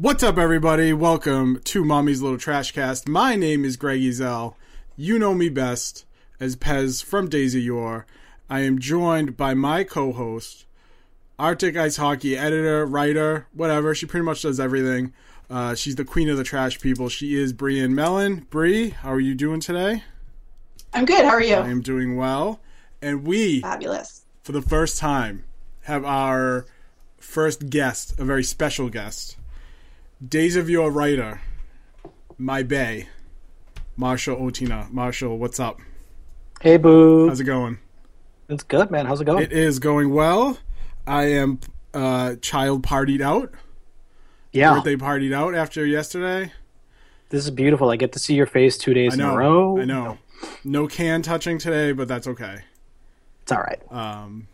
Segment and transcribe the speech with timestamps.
[0.00, 0.92] What's up, everybody?
[0.92, 3.08] Welcome to Mommy's Little Trash Cast.
[3.08, 4.54] My name is Greg Ezel.
[4.96, 6.04] You know me best
[6.38, 8.06] as Pez from Days of Y'Orr.
[8.48, 10.66] I am joined by my co-host,
[11.36, 13.92] Arctic Ice Hockey editor, writer, whatever.
[13.92, 15.12] She pretty much does everything.
[15.50, 17.08] Uh, she's the queen of the trash people.
[17.08, 18.46] She is Brian Mellon.
[18.50, 20.04] Bree, how are you doing today?
[20.94, 21.24] I'm good.
[21.24, 21.56] How are you?
[21.56, 22.60] I am doing well.
[23.02, 24.22] And we, Fabulous.
[24.44, 25.42] for the first time,
[25.82, 26.66] have our
[27.16, 29.37] first guest, a very special guest.
[30.26, 31.40] Days of Y'Orr writer,
[32.36, 33.08] my bay,
[33.96, 34.90] Marshall Ottina.
[34.90, 35.78] Marshall, what's up?
[36.60, 37.28] Hey, boo.
[37.28, 37.78] How's it going?
[38.48, 39.06] It's good, man.
[39.06, 39.44] How's it going?
[39.44, 40.58] It is going well.
[41.06, 41.60] I am
[41.94, 43.52] uh, child partied out,
[44.50, 46.52] yeah, birthday partied out after yesterday.
[47.28, 47.88] this is beautiful.
[47.88, 49.28] I get to see your face two days know.
[49.28, 49.78] in a row.
[49.78, 50.18] I know.
[50.64, 52.62] No can touching today, but that's okay.
[53.42, 53.80] It's all right.
[53.92, 54.48] Um,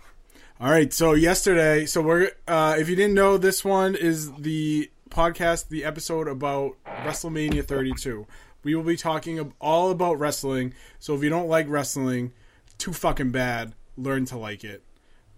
[0.61, 0.93] all right.
[0.93, 5.85] So yesterday, so we're uh, if you didn't know, this one is the podcast, the
[5.85, 8.27] episode about WrestleMania 32.
[8.65, 10.75] We will be talking all about wrestling.
[10.99, 12.33] So if you don't like wrestling,
[12.79, 14.83] too fucking bad, learn to like it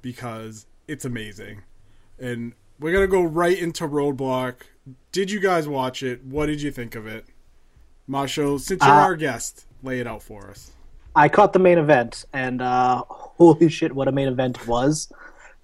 [0.01, 1.63] because it's amazing.
[2.19, 4.55] And we're gonna go right into Roadblock.
[5.13, 6.25] Did you guys watch it?
[6.25, 7.27] What did you think of it,
[8.07, 8.59] Marshall?
[8.59, 10.73] Since you're Uh, our guest, lay it out for us.
[11.15, 15.13] I caught the main event, and uh, holy shit, what a main event was!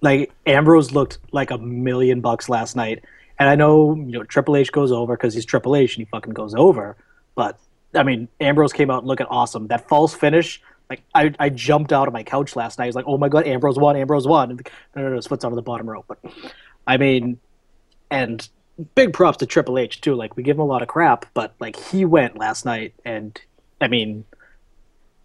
[0.01, 3.03] Like Ambrose looked like a million bucks last night,
[3.39, 6.09] and I know you know Triple H goes over because he's Triple H and he
[6.09, 6.95] fucking goes over.
[7.35, 7.59] But
[7.95, 9.67] I mean, Ambrose came out looking awesome.
[9.67, 12.85] That false finish, like I, I jumped out of my couch last night.
[12.85, 14.51] I was like, oh my god, Ambrose won, Ambrose won.
[14.51, 16.05] And, no, no, no, his foot's on the bottom rope.
[16.07, 16.19] But
[16.85, 17.39] I mean,
[18.09, 18.47] and
[18.95, 20.15] big props to Triple H too.
[20.15, 23.39] Like we give him a lot of crap, but like he went last night, and
[23.79, 24.25] I mean,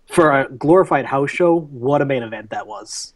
[0.07, 3.15] for a glorified house show, what a main event that was.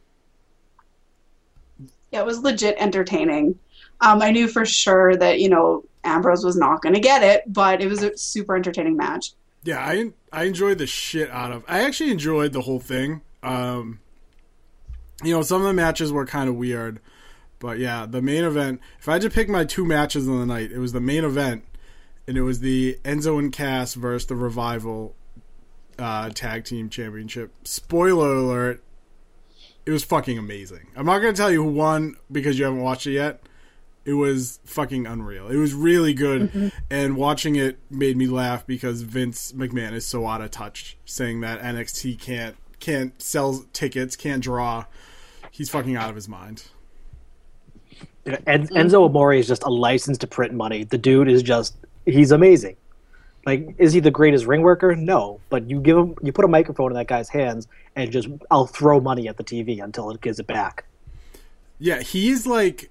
[2.10, 3.58] Yeah, it was legit entertaining.
[4.02, 7.44] Um, I knew for sure that you know Ambrose was not going to get it,
[7.46, 9.32] but it was a super entertaining match.
[9.64, 11.64] Yeah, I I enjoyed the shit out of.
[11.68, 13.22] I actually enjoyed the whole thing.
[13.42, 14.00] Um,
[15.22, 17.00] you know, some of the matches were kind of weird,
[17.60, 18.80] but yeah, the main event.
[18.98, 21.24] If I had to pick my two matches of the night, it was the main
[21.24, 21.64] event,
[22.26, 25.14] and it was the Enzo and Cass versus the Revival
[25.96, 27.52] uh, Tag Team Championship.
[27.62, 28.82] Spoiler alert:
[29.86, 30.88] it was fucking amazing.
[30.96, 33.42] I'm not gonna tell you who won because you haven't watched it yet.
[34.04, 35.48] It was fucking unreal.
[35.48, 36.68] It was really good, mm-hmm.
[36.90, 41.40] and watching it made me laugh because Vince McMahon is so out of touch, saying
[41.42, 44.86] that NXT can't can't sell tickets, can't draw.
[45.52, 46.64] He's fucking out of his mind.
[48.24, 48.76] You En- mm-hmm.
[48.76, 50.84] Enzo Amore is just a license to print money.
[50.84, 52.76] The dude is just he's amazing.
[53.44, 54.94] Like, is he the greatest ring worker?
[54.94, 58.28] No, but you give him you put a microphone in that guy's hands and just
[58.50, 60.84] I'll throw money at the TV until it gives it back.
[61.78, 62.90] Yeah, he's like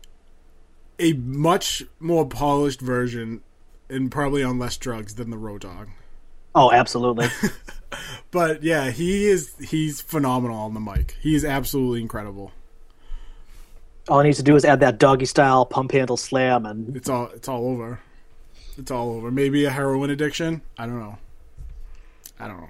[1.02, 3.42] a much more polished version,
[3.90, 5.90] and probably on less drugs than the Road Dog.
[6.56, 7.28] Oh, absolutely.
[8.32, 11.18] But yeah, he is he's phenomenal on the mic.
[11.20, 12.54] He's absolutely incredible.
[14.08, 17.10] All he needs to do is add that doggy style pump handle slam, and It's
[17.10, 18.00] all it's all over.
[18.78, 19.30] It's all over.
[19.30, 20.62] Maybe a heroin addiction.
[20.78, 21.18] I don't know.
[22.40, 22.70] I don't know.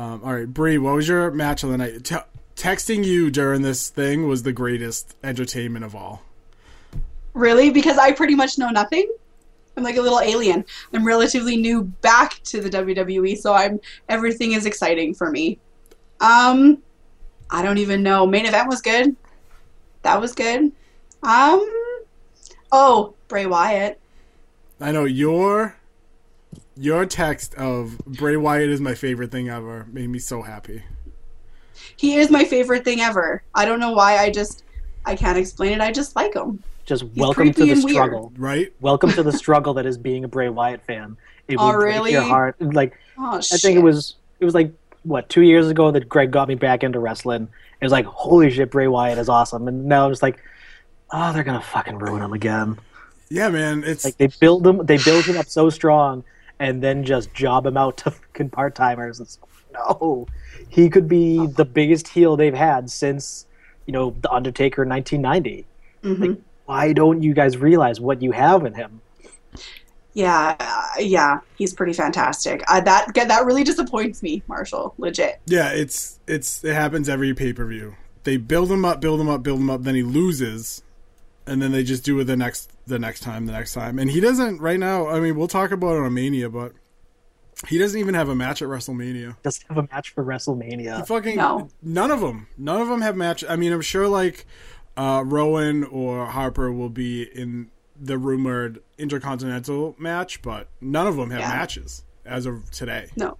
[0.00, 2.04] Um, all right, Bree, what was your match of the night?
[2.04, 2.16] Te-
[2.54, 6.22] texting you during this thing was the greatest entertainment of all.
[7.34, 9.10] Really, because I pretty much know nothing.
[9.76, 10.64] I'm like a little alien.
[10.92, 15.58] I'm relatively new back to the WWE, so I'm everything is exciting for me.
[16.20, 16.82] Um,
[17.50, 18.26] I don't even know.
[18.26, 19.16] Main event was good.
[20.02, 20.72] That was good.
[21.22, 21.66] Um,
[22.72, 23.98] oh, Bray Wyatt.
[24.80, 25.76] I know your
[26.76, 30.82] your text of Bray Wyatt is my favorite thing ever made me so happy.
[31.96, 33.42] He is my favorite thing ever.
[33.54, 34.16] I don't know why.
[34.16, 34.64] I just
[35.04, 35.80] I can't explain it.
[35.80, 36.62] I just like him.
[36.86, 37.94] Just welcome to the and weird.
[37.94, 38.32] struggle.
[38.36, 38.72] Right?
[38.80, 41.16] Welcome to the struggle that is being a Bray Wyatt fan.
[41.48, 42.12] It Oh, will break really?
[42.12, 42.56] your heart.
[42.60, 43.60] Like Oh I shit.
[43.60, 44.72] think it was it was like
[45.02, 47.48] what two years ago that Greg got me back into wrestling.
[47.80, 50.38] It was like holy shit, Bray Wyatt is awesome, and now I'm just like,
[51.10, 52.78] oh, they're gonna fucking ruin him again.
[53.28, 53.84] Yeah, man.
[53.84, 56.24] It's Like they build him, they build him up so strong,
[56.58, 59.20] and then just job him out to fucking part timers.
[59.20, 59.38] It's
[59.72, 60.26] no,
[60.68, 63.46] he could be the biggest heel they've had since
[63.86, 65.64] you know the Undertaker in 1990.
[66.02, 66.38] Mhm.
[66.70, 69.00] Why don't you guys realize what you have in him?
[70.12, 72.62] Yeah, uh, yeah, he's pretty fantastic.
[72.68, 74.94] Uh, that that really disappoints me, Marshall.
[74.96, 75.40] Legit.
[75.46, 77.96] yeah, it's it's it happens every pay per view.
[78.22, 80.84] They build him up, build him up, build him up, then he loses,
[81.44, 83.98] and then they just do it the next the next time, the next time.
[83.98, 85.08] And he doesn't right now.
[85.08, 86.72] I mean, we'll talk about it on Mania, but
[87.66, 89.34] he doesn't even have a match at WrestleMania.
[89.42, 90.98] Doesn't have a match for WrestleMania.
[90.98, 91.68] He fucking No.
[91.82, 92.46] none of them.
[92.56, 93.42] None of them have match.
[93.48, 94.46] I mean, I'm sure like
[95.00, 101.30] uh, Rowan or Harper will be in the rumored intercontinental match, but none of them
[101.30, 101.48] have Yeah.
[101.48, 103.06] matches as of today.
[103.16, 103.36] No.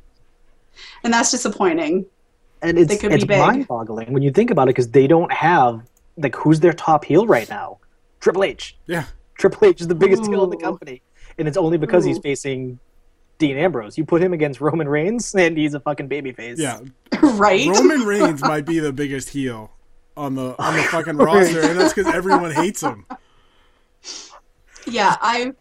[1.04, 2.06] And that's disappointing.
[2.62, 3.38] and it's could be it's big.
[3.38, 5.80] mind-boggling when you think about it because they don't have
[6.18, 7.78] like who's their top heel right now?
[8.20, 8.76] Triple H.
[8.86, 9.04] Yeah,
[9.38, 11.00] Triple H is the biggest heel in the company,
[11.38, 12.78] and it's only because he's facing
[13.38, 13.96] Dean Ambrose.
[13.96, 16.58] You put him against Roman Reigns, and he's a fucking babyface.
[16.58, 16.80] yeah.
[17.46, 17.66] right?
[17.68, 19.70] Roman Reigns might be the biggest heel
[20.20, 23.06] on the on the fucking roster, and that's because everyone hates him.
[24.86, 25.52] Yeah, I.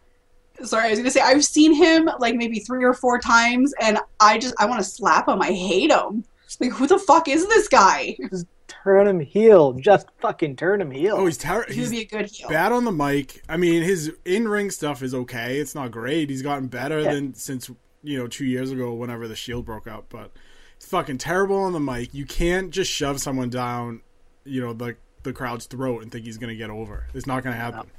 [0.64, 3.98] Sorry, I was gonna say I've seen him like maybe three or four times, and
[4.20, 5.42] I just I want to slap him.
[5.42, 6.24] I hate him.
[6.60, 8.18] Like, who the fuck is this guy?
[8.30, 9.74] Just turn him heel.
[9.74, 11.16] Just fucking turn him heel.
[11.18, 11.72] Oh, he's terrible.
[11.74, 12.50] He would He's be a good heel.
[12.50, 13.44] bad on the mic.
[13.48, 15.60] I mean, his in ring stuff is okay.
[15.60, 16.30] It's not great.
[16.30, 17.14] He's gotten better Yeah.
[17.14, 17.70] than since
[18.04, 20.06] you know two years ago, whenever the Shield broke up.
[20.10, 20.32] But
[20.78, 22.14] it's fucking terrible on the mic.
[22.14, 24.02] You can't just shove someone down,
[24.44, 27.08] you know, the the crowd's throat and think he's gonna get over.
[27.14, 27.90] It's not gonna happen.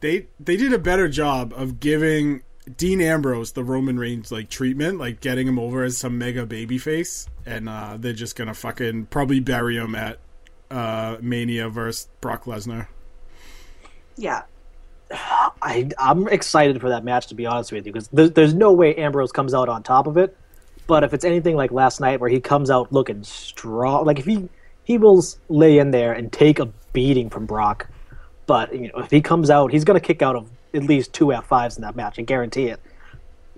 [0.00, 2.42] They they did a better job of giving
[2.76, 6.78] Dean Ambrose the Roman Reigns like treatment, like getting him over as some mega baby
[6.78, 10.18] face, and uh, they're just gonna fucking probably bury him at
[10.70, 12.88] uh, Mania versus Brock Lesnar.
[14.16, 14.42] yeah,
[15.10, 18.72] I I'm excited for that match to be honest with you because there's there's no
[18.72, 20.36] way Ambrose comes out on top of it.
[20.88, 24.24] But if it's anything like last night where he comes out looking strong, like if
[24.24, 24.48] he
[24.82, 27.88] he will lay in there and take a beating from Brock.
[28.46, 31.26] But you know if he comes out, he's gonna kick out of at least two
[31.26, 32.18] F5s in that match.
[32.18, 32.80] I guarantee it.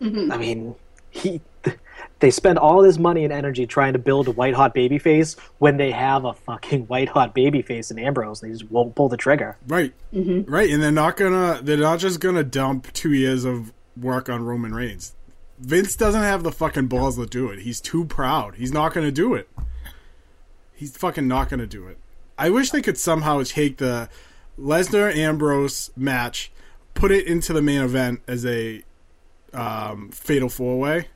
[0.03, 0.32] Mm-hmm.
[0.32, 0.75] I mean,
[1.11, 1.41] he
[2.19, 5.37] they spend all this money and energy trying to build a white hot baby face
[5.59, 8.43] when they have a fucking white hot baby face in Ambrose.
[8.43, 9.56] and They just won't pull the trigger.
[9.69, 10.50] Right, mm-hmm.
[10.50, 11.61] right, and they're not gonna.
[11.62, 15.15] They're not just gonna dump two years of work on Roman Reigns.
[15.61, 17.61] Vince doesn't have the fucking balls to do it.
[17.61, 18.55] He's too proud.
[18.55, 19.49] He's not gonna do it.
[20.75, 21.99] He's fucking not gonna do it.
[22.39, 24.09] I wish they could somehow take the
[24.59, 26.51] Lesnar Ambrose match,
[26.95, 28.83] put it into the main event as a
[29.53, 31.09] um, fatal four way.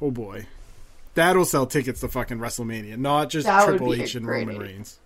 [0.00, 0.46] Oh boy,
[1.14, 4.74] that'll sell tickets to fucking WrestleMania, not just That Triple H and great Roman idea.
[4.76, 4.98] Reigns.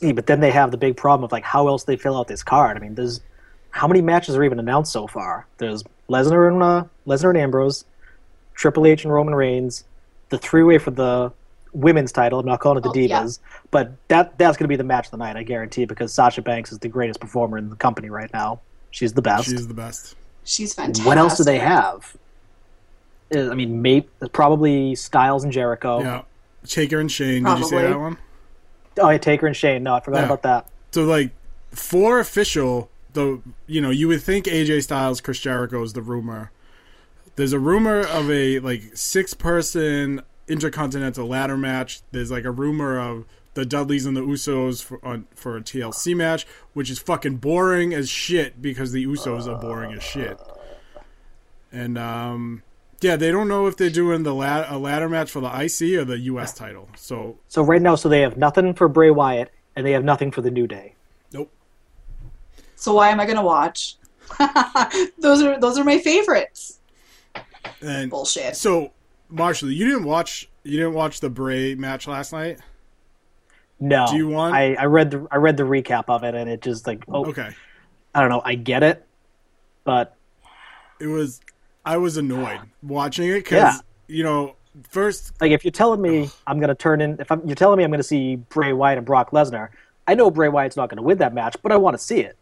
[0.00, 2.28] Yeah, but then they have the big problem of like how else they fill out
[2.28, 2.76] this card.
[2.76, 3.22] I mean, there's
[3.70, 5.46] how many matches are even announced so far?
[5.56, 7.84] There's Lesnar and uh, Lesnar and Ambrose,
[8.54, 9.84] Triple H and Roman Reigns,
[10.28, 11.32] the three way for the
[11.72, 12.38] women's title.
[12.40, 13.22] I'm not calling it the Oh, yeah.
[13.22, 13.38] Divas,
[13.70, 16.42] but that that's going to be the match of the night, I guarantee, because Sasha
[16.42, 18.60] Banks is the greatest performer in the company right now.
[18.90, 19.44] She's the best.
[19.46, 20.14] She's the best.
[20.44, 21.06] she's fantastic.
[21.06, 22.16] What else do they have?
[23.34, 26.00] Uh, I mean, mate, probably Styles and Jericho.
[26.00, 26.22] Yeah.
[26.66, 27.44] Taker and Shane.
[27.44, 28.16] Did you say that one?
[28.98, 29.82] Oh, yeah, Taker and Shane.
[29.82, 30.24] No, I forgot Yeah.
[30.26, 30.66] about that.
[30.92, 31.30] So like
[31.72, 36.52] for official, the you know you would think AJ Styles, Chris Jericho is the rumor.
[37.34, 42.00] There's a rumor of a like six person intercontinental ladder match.
[42.12, 43.24] There's like a rumor of
[43.54, 44.98] the Dudleys and the Usos for
[45.34, 49.92] for a TLC match, which is fucking boring as shit because the Usos are boring
[49.92, 50.38] as shit.
[51.72, 52.62] And um
[53.00, 56.04] yeah, they don't know if they're doing the a ladder match for the IC or
[56.04, 56.88] the US title.
[56.96, 60.30] So So right now, so they have nothing for Bray Wyatt, and they have nothing
[60.30, 60.95] for the New Day.
[62.76, 62.82] Nope.
[62.82, 63.96] So why am I gonna watch?
[65.18, 66.80] those are those are my favorites.
[67.80, 68.56] And Bullshit.
[68.56, 68.92] So,
[69.28, 72.58] Marshall, you didn't watch you didn't watch the Bray match last night.
[73.78, 74.06] No.
[74.08, 76.62] Do you want- I, I read the I read the recap of it, and it
[76.62, 77.50] just like oh Okay,
[78.14, 79.04] I don't know I get it,
[79.84, 80.16] but
[81.00, 81.40] it was
[81.84, 83.78] I was annoyed watching it because Yeah.
[84.08, 84.56] you know
[84.90, 87.84] first like if you're telling me I'm gonna turn in if I'm, you're telling me
[87.84, 89.68] I'm gonna see Bray Wyatt and Brock Lesnar,
[90.06, 92.36] I know Bray Wyatt's not gonna win that match, but I want to see it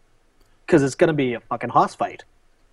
[0.67, 2.25] because it's gonna be a fucking hoss fight.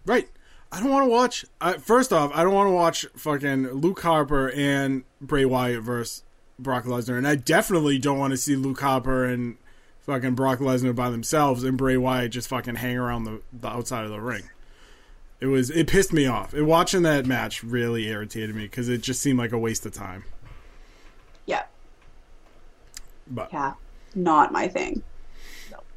[0.05, 0.27] right.
[0.73, 1.45] I don't want to watch.
[1.59, 6.23] I, first off, I don't want to watch fucking Luke Harper and Bray Wyatt versus
[6.57, 9.57] Brock Lesnar, and I definitely don't want to see Luke Harper and
[9.99, 14.05] fucking Brock Lesnar by themselves and Bray Wyatt just fucking hang around the, the outside
[14.05, 14.43] of the ring.
[15.41, 16.53] It was it pissed me off.
[16.53, 19.91] It, watching that match really irritated me because it just seemed like a waste of
[19.91, 20.23] time.
[21.45, 21.63] Yeah,
[23.27, 23.73] But yeah,
[24.15, 25.03] not my thing.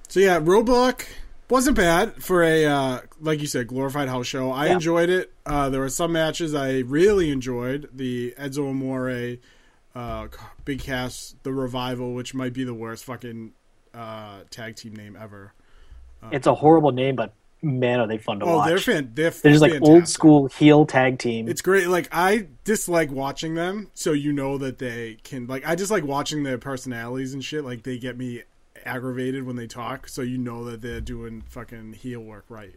[0.09, 1.07] so yeah, Roadblock
[1.49, 4.51] wasn't bad for a uh, like you said glorified house show.
[4.51, 4.73] I Yeah.
[4.75, 5.33] enjoyed it.
[5.47, 7.89] Uh, there were some matches I really enjoyed.
[7.93, 9.37] The Enzo Amore,
[9.95, 10.29] uh,
[10.65, 13.53] Big Cass, the Revival, which might be the worst fucking
[13.95, 15.53] uh, tag team name ever.
[16.33, 18.69] It's a horrible name, but man, are they fun to Oh, watch.
[18.69, 19.11] they're fan.
[19.15, 19.95] They're, They're just like fantastic.
[19.95, 21.49] old school heel tag team.
[21.49, 21.89] It's great.
[21.89, 25.47] Like I dislike watching them, so you know that they can.
[25.47, 27.63] Like I just like watching their personalities and shit.
[27.65, 28.43] Like they get me
[28.85, 32.75] aggravated when they talk, so you know that they're doing fucking heel work right.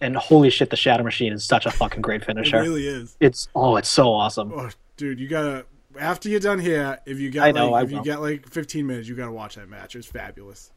[0.00, 2.60] and holy shit, the Shatter Machine is such a fucking great It finisher.
[2.60, 3.16] really is.
[3.20, 4.52] It's oh, it's so awesome.
[4.54, 5.66] Oh, dude, you gotta
[5.98, 8.04] after you're done here, if you I know, like I if you will.
[8.04, 9.96] get like 15 minutes, you gotta watch that match.
[9.96, 10.70] It's fabulous.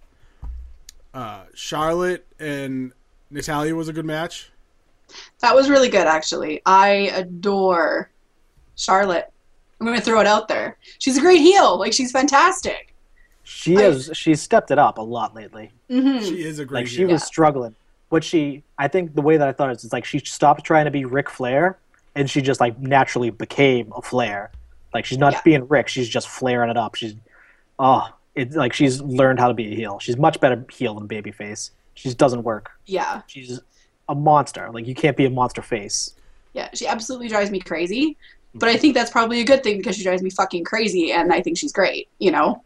[1.13, 2.93] uh, Charlotte and
[3.29, 4.51] Natalya was a good match.
[5.41, 6.61] That was really good, actually.
[6.65, 8.11] I adore
[8.75, 9.29] Charlotte.
[9.79, 10.77] I'm going to throw it out there.
[10.99, 11.77] She's a great heel.
[11.77, 12.90] Like, she's fantastic.
[13.43, 15.71] She I- has she's stepped it up a lot lately.
[15.89, 16.81] hmm She is a great.
[16.81, 17.09] Like she heel.
[17.09, 17.75] was struggling.
[18.09, 20.85] What she I think the way that I thought is it's like she stopped trying
[20.85, 21.77] to be Ric Flair
[22.15, 24.51] and she just like naturally became a Flair.
[24.93, 25.41] Like she's not Yeah.
[25.43, 26.95] being Ric, she's just flaring it up.
[26.95, 27.15] She's
[27.79, 29.99] oh, it's like she's learned how to be a heel.
[29.99, 31.71] She's much better heel than babyface.
[31.95, 32.71] She just doesn't work.
[32.85, 33.21] Yeah.
[33.27, 33.59] She's
[34.09, 34.69] a monster.
[34.71, 36.13] Like you can't be a monster face.
[36.53, 36.69] Yeah.
[36.73, 38.17] She absolutely drives me crazy.
[38.53, 41.31] But I think that's probably a good thing because she drives me fucking crazy and
[41.31, 42.61] I think she's great, you know?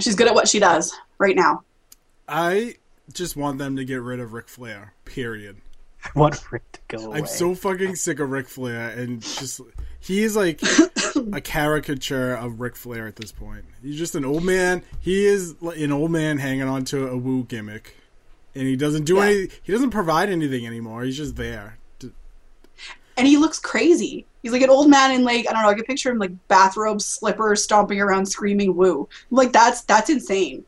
[0.00, 1.62] She's good at what she does right now.
[2.28, 2.76] I
[3.12, 4.92] just want them to get rid of Ric Flair.
[5.04, 5.56] Period.
[6.04, 7.18] I want Ric to go away.
[7.18, 9.60] I'm so fucking sick of Ric Flair, and just
[9.98, 10.60] he is like
[11.32, 13.64] a caricature of Ric Flair at this point.
[13.82, 14.82] He's just an old man.
[15.00, 17.96] He is an old man hanging on to a woo gimmick,
[18.54, 19.24] and he doesn't do Yeah.
[19.24, 19.48] any.
[19.62, 21.02] He doesn't provide anything anymore.
[21.02, 21.78] He's just there.
[23.16, 24.27] And he looks crazy.
[24.42, 25.68] He's like an old man in like I don't know.
[25.68, 30.10] I can picture him like bathrobe, slippers, stomping around, screaming "woo!" I'm like that's that's
[30.10, 30.64] insane.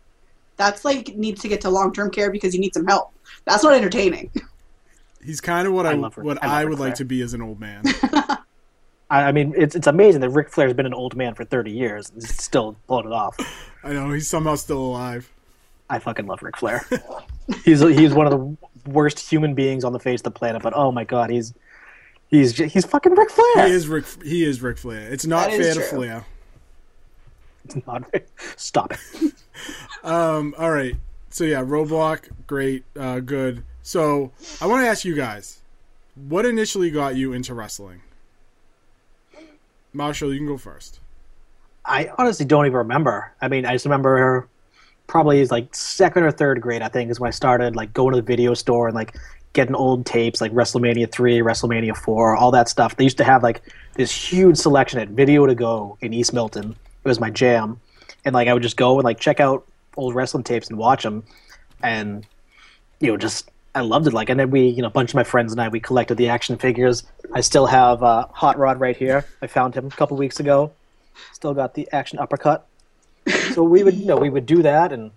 [0.57, 3.13] That's like needs to get to long term care because you need some help.
[3.45, 4.31] That's not entertaining.
[5.25, 6.97] He's kind of what I, I love what I love I, Ric would like Flair.
[6.97, 7.85] to be as an old man.
[9.11, 11.71] I, I mean, it's it's amazing that Ric Flair's been an old man for 30
[11.71, 13.37] years and he's still pulling it off.
[13.85, 15.31] I know he's somehow still alive.
[15.89, 16.87] I fucking love Ric Flair.
[17.65, 20.73] he's he's one of the worst human beings on the face of the planet, but
[20.75, 21.53] oh my god, he's
[22.31, 23.67] he's he's fucking Ric Flair.
[23.69, 24.05] He is Ric.
[24.23, 25.09] He is Ric Flair.
[25.13, 25.81] It's not fair to.
[25.81, 26.25] Flair.
[27.65, 28.05] It's not-
[28.57, 29.33] Stop it.
[30.03, 30.55] Um.
[30.57, 30.97] All right.
[31.29, 33.63] So yeah, Roadblock, great, uh, good.
[33.83, 35.59] So I want to ask you guys,
[36.15, 38.01] what initially got you into wrestling?
[39.93, 41.01] Marshall, you can go first.
[41.85, 43.33] I honestly don't even remember.
[43.43, 44.49] I mean, I just remember
[45.07, 46.83] probably like second or third grade.
[46.83, 49.17] I think is when I started like going to the video store and like
[49.53, 52.97] getting old tapes like WrestleMania three, WrestleMania four, all that stuff.
[52.97, 53.63] They used to have like
[53.95, 56.71] this huge selection at Video to Go in East Milton.
[57.05, 57.81] It was my jam,
[58.25, 59.67] and like I would just go and like check out
[59.97, 61.25] old wrestling tapes and watch them,
[61.83, 62.27] and
[63.01, 63.51] you know just.
[63.73, 64.13] I loved it.
[64.13, 66.17] Like, and then we, you know, a bunch of my friends and I, we collected
[66.17, 67.05] the action figures.
[67.33, 69.25] I still have uh, Hot Rod right here.
[69.43, 70.73] I found him a couple weeks ago.
[71.33, 72.67] Still got the action uppercut.
[73.55, 75.13] So we would, you know, we would do that, and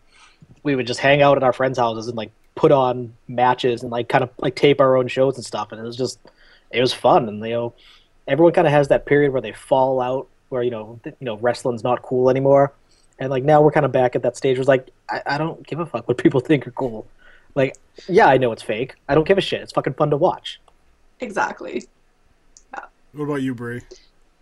[0.61, 3.91] we would just hang out at our friends' houses and like put on matches and
[3.91, 5.71] like kind of like tape our own shows and stuff.
[5.71, 6.19] And it was just,
[6.71, 7.27] it was fun.
[7.27, 7.73] And you know,
[8.27, 11.25] everyone kind of has that period where they fall out, where you know, th- you
[11.25, 12.73] know, wrestling's not cool anymore.
[13.19, 15.37] And like now we're kind of back at that stage where it's like, I, I
[15.37, 17.07] don't give a fuck what people think are cool.
[17.55, 18.95] Like, yeah, I know it's fake.
[19.07, 19.61] I don't give a shit.
[19.61, 20.59] It's fucking fun to watch.
[21.19, 21.87] exactly.
[23.13, 23.81] What about you, Brie?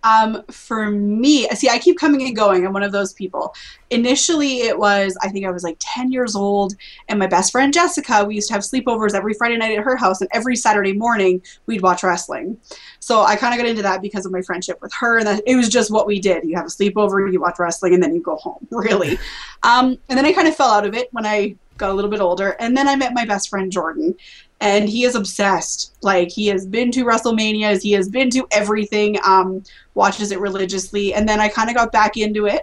[0.03, 2.65] Um, for me, I see, I keep coming and going.
[2.65, 3.53] I'm one of those people.
[3.89, 6.75] Initially, it was, I think I was like 10 years old,
[7.07, 9.95] and my best friend Jessica, we used to have sleepovers every Friday night at her
[9.95, 12.57] house, and every Saturday morning, we'd watch wrestling.
[12.99, 15.43] So I kind of got into that because of my friendship with her, and that
[15.45, 16.43] it was just what we did.
[16.43, 19.19] You have a sleepover, you watch wrestling, and then you go home, really.
[19.63, 22.11] um, and then I kind of fell out of it when I got a little
[22.11, 24.15] bit older, and then I met my best friend Jordan,
[24.61, 25.95] and he is obsessed.
[26.01, 29.63] Like he has been to WrestleManias, he has been to everything, um,
[29.95, 32.61] watches it religiously, and then I kind of got back into it,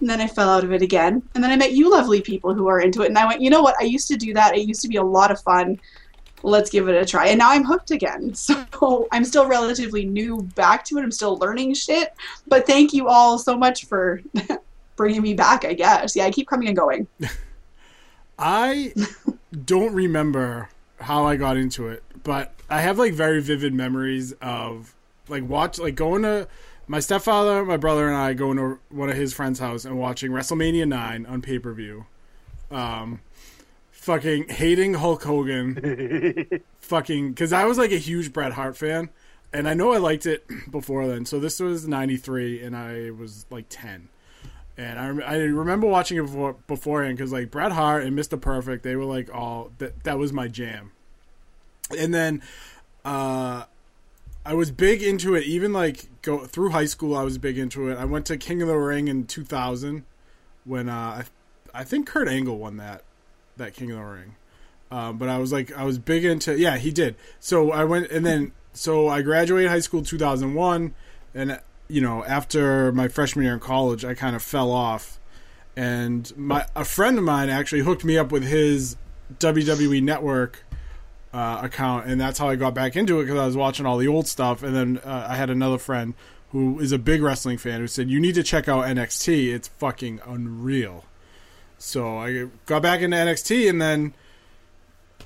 [0.00, 2.54] and then I fell out of it again, and then I met you, lovely people
[2.54, 3.74] who are into it, and I went, you know what?
[3.80, 4.56] I used to do that.
[4.56, 5.78] It used to be a lot of fun.
[6.44, 8.34] Let's give it a try, and now I'm hooked again.
[8.82, 11.02] So I'm still relatively new back to it.
[11.02, 12.14] I'm still learning shit,
[12.46, 14.22] but thank you all so much for
[14.96, 15.64] bringing me back.
[15.64, 17.06] I guess, yeah, I keep coming and going.
[18.38, 18.92] I
[19.64, 20.68] don't remember
[21.02, 24.94] how I got into it, but I have like very vivid memories of
[25.28, 26.48] like watch like going to
[26.86, 30.32] my stepfather, my brother, and I going to one of his friends' house and watching
[30.32, 32.06] WrestleMania nine on pay per view.
[32.70, 33.20] Um,
[33.90, 39.10] fucking hating Hulk Hogan, fucking because I was like a huge Bret Hart fan,
[39.52, 41.24] and I know I liked it before then.
[41.24, 44.08] So this was '93, and I was like ten.
[44.90, 48.40] And I, rem- I remember watching it before beforehand because like Bret Hart and Mr.
[48.40, 50.04] Perfect, they were like all that.
[50.04, 50.92] That was my jam.
[51.96, 52.42] And then,
[53.04, 53.64] uh,
[54.44, 55.44] I was big into it.
[55.44, 57.96] Even like go through high school, I was big into it.
[57.96, 60.04] I went to King of the Ring in 2000
[60.64, 61.24] when uh,
[61.74, 63.04] I, I think Kurt Angle won that
[63.56, 64.36] that King of the Ring.
[64.90, 66.58] Um, but I was like, I was big into.
[66.58, 67.16] Yeah, he did.
[67.40, 70.94] So I went, and then so I graduated high school 2001,
[71.34, 71.60] and
[71.92, 75.20] you know after my freshman year in college, I kind of fell off.
[75.76, 78.96] And my a friend of mine actually hooked me up with his
[79.38, 80.64] WWE Network
[81.32, 83.98] uh, account, and that's how I got back into it because I was watching all
[83.98, 84.62] the old stuff.
[84.62, 86.14] And then uh, I had another friend
[86.50, 89.52] who is a big wrestling fan who said, "You need to check out NXT.
[89.52, 91.04] It's fucking unreal."
[91.78, 94.14] So I got back into NXT, and then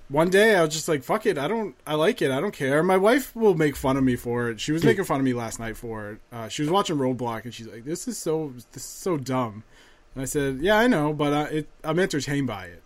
[0.08, 2.52] one day I was just like, "Fuck it, I don't, I like it, I don't
[2.54, 4.60] care." My wife will make fun of me for it.
[4.60, 6.18] She was making fun of me last night for it.
[6.32, 9.64] Uh, she was watching Roadblock, and she's like, "This is so, this is so dumb."
[10.14, 12.82] And I said, "Yeah, I know, but uh, it, I'm entertained by it."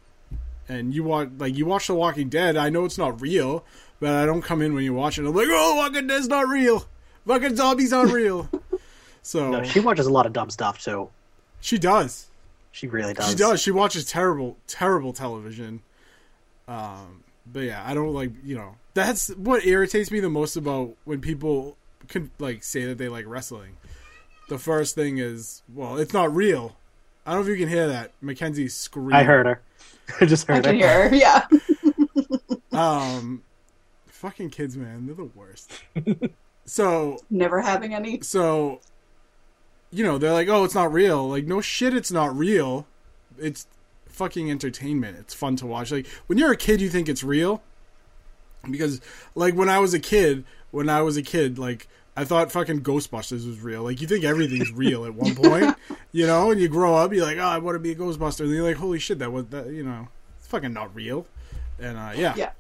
[0.69, 2.57] And you watch, like, you watch The Walking Dead.
[2.57, 3.65] I know it's not real,
[3.99, 5.27] but I don't come in when you watch it.
[5.27, 6.87] I'm like, "Oh, Walking Dead's not real.
[7.27, 8.49] Fucking zombies aren't real."
[9.23, 11.11] So No, she watches a lot of dumb stuff too.
[11.61, 12.29] she does.
[12.73, 13.29] She really does.
[13.29, 13.61] She does.
[13.61, 15.83] She watches terrible, terrible television.
[16.71, 18.77] Um, but yeah, I don't like you know.
[18.95, 21.77] That's what irritates me the most about when people
[22.09, 23.77] can like say that they like wrestling.
[24.49, 26.77] The first thing is, well, it's not real.
[27.27, 28.13] I don't know if you can hear that.
[28.21, 29.15] Mackenzie screaming.
[29.15, 29.61] I heard her.
[30.21, 31.09] I just I heard can her.
[31.09, 31.15] hear her.
[31.15, 31.47] Yeah.
[32.73, 33.43] Um,
[34.07, 35.73] fucking kids, man, they're the worst.
[36.65, 38.21] so Never having any.
[38.23, 38.81] so
[39.91, 42.87] you know they're like oh it's not real like no shit it's not real
[43.39, 43.67] it's
[44.21, 45.17] fucking entertainment.
[45.19, 45.91] It's fun to watch.
[45.91, 47.63] Like when you're a kid you think it's real?
[48.71, 49.01] Because
[49.35, 52.83] like when i was a kid when i was a kid like i thought fucking
[52.83, 53.83] ghostbusters was real.
[53.83, 55.75] Like you think everything's real at one point
[56.13, 56.51] you know?
[56.51, 58.41] And you grow up you're like oh i want to be a ghostbuster.
[58.41, 61.27] And you're like holy shit that was that you know it's fucking not real.
[61.79, 62.35] And uh yeah.
[62.37, 62.51] Yeah.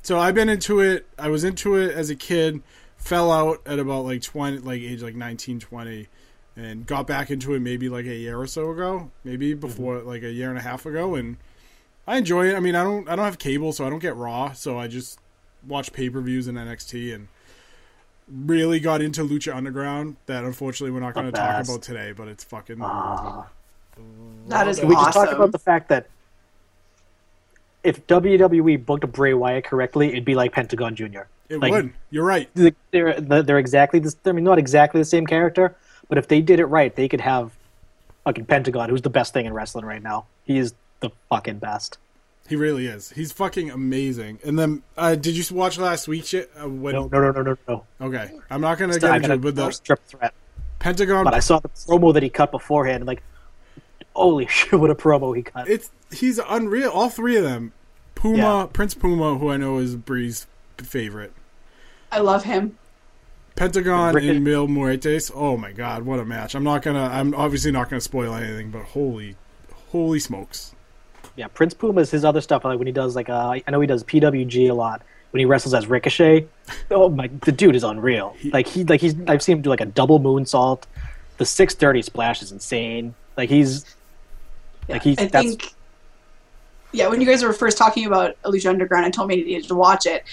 [0.00, 1.06] so I've been into it.
[1.18, 2.62] I was into it as a kid,
[2.96, 6.08] fell out at about like 20, like age like 19, 20,
[6.56, 10.22] and got back into it maybe like a year or so ago, maybe before like
[10.22, 11.36] a year and a half ago, and
[12.06, 12.56] I enjoy it.
[12.56, 14.88] I mean, I don't, I don't have cable, so I don't get Raw, so I
[14.88, 15.18] just
[15.66, 17.28] watch pay per views and NXT, and
[18.28, 20.16] really got into Lucha Underground.
[20.26, 22.78] That unfortunately we're not going to talk about today, but it's fucking.
[22.80, 23.46] Ah.
[24.48, 26.08] That is Can we just talk about the fact that
[27.84, 31.20] if WWE booked Bray Wyatt correctly, it'd be like Pentagon Jr.
[31.48, 31.92] it like- would.
[32.10, 32.48] You're right.
[32.54, 34.16] They're they're they're exactly this.
[34.24, 35.76] I mean, not exactly the same character,
[36.10, 37.52] but if they did it right, they could have
[38.24, 40.26] fucking Pentagon, who's the best thing in wrestling right now.
[40.44, 41.96] He is the fucking best.
[42.48, 43.10] He really is.
[43.10, 44.40] He's fucking amazing.
[44.44, 46.50] And then, uh, did you watch last week's shit?
[46.60, 47.84] Uh, when, No, no, no, no, no, no.
[48.00, 50.34] Okay, I'm not gonna I get into got it, but the strip threat.
[50.80, 51.24] Pentagon.
[51.24, 53.22] But I saw the promo that he cut beforehand, and like,
[54.14, 55.68] holy shit, what a promo he cut!
[55.68, 56.90] it's he's unreal.
[56.90, 57.72] All three of them.
[58.16, 58.66] Puma, Yeah.
[58.72, 60.46] Prince Puma, who I know is Bree's
[60.76, 61.32] favorite.
[62.12, 62.76] I love him.
[63.56, 65.30] Pentagon Rick- and Mil Muertes.
[65.34, 66.54] Oh my god, what a match!
[66.54, 67.04] I'm not gonna.
[67.04, 69.36] I'm obviously not gonna spoil anything, but holy,
[69.90, 70.74] holy smokes!
[71.36, 72.64] Yeah, Prince Puma is his other stuff.
[72.64, 75.02] Like when he does like uh, I know he does PWG a lot.
[75.30, 76.46] When he wrestles as Ricochet,
[76.90, 78.36] oh my, the dude is unreal.
[78.52, 80.82] like he like he's I've seen him do like a double moonsault.
[81.38, 83.14] The six thirty splash is insane.
[83.36, 83.84] Like he's
[84.88, 85.74] like he's I that's think.
[86.92, 89.68] Yeah, when you guys were first talking about Lucha Underground and told me I needed
[89.68, 90.24] to watch it,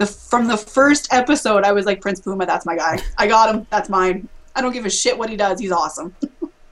[0.00, 2.98] the from the first episode, I was like, Prince Puma, that's my guy.
[3.18, 3.66] I got him.
[3.70, 4.28] That's mine.
[4.56, 5.60] I don't give a shit what he does.
[5.60, 6.16] He's awesome.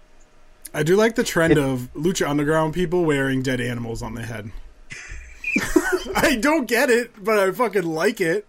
[0.74, 4.50] I do like the trend of Lucha Underground people wearing dead animals on their head.
[6.16, 8.46] I don't get it, but I fucking like it.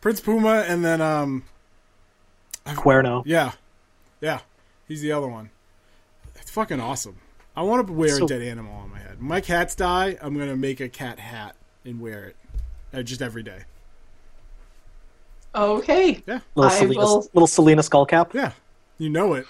[0.00, 1.44] Prince Puma, and then um,
[2.66, 3.22] Cuerno.
[3.26, 3.52] Yeah,
[4.20, 4.40] yeah,
[4.86, 5.50] he's the other one.
[6.36, 7.16] It's fucking awesome.
[7.56, 9.18] I want to wear So- a dead animal on my head.
[9.18, 12.36] When my cats die, I'm gonna make a cat hat and wear it
[12.94, 13.62] uh, just every day.
[15.54, 16.22] Okay.
[16.26, 18.32] Yeah, Little I Selena, will- little Selena skull cap.
[18.34, 18.52] yeah,
[18.98, 19.46] you know it.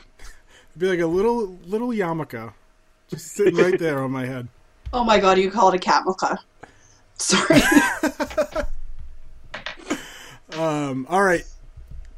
[0.71, 2.53] It'd be like a little little yarmulke,
[3.09, 4.49] just sitting right there on my head.
[4.93, 6.39] Oh my god, you call it a cat mocha.
[7.17, 7.61] Sorry.
[10.57, 11.45] Um, all right,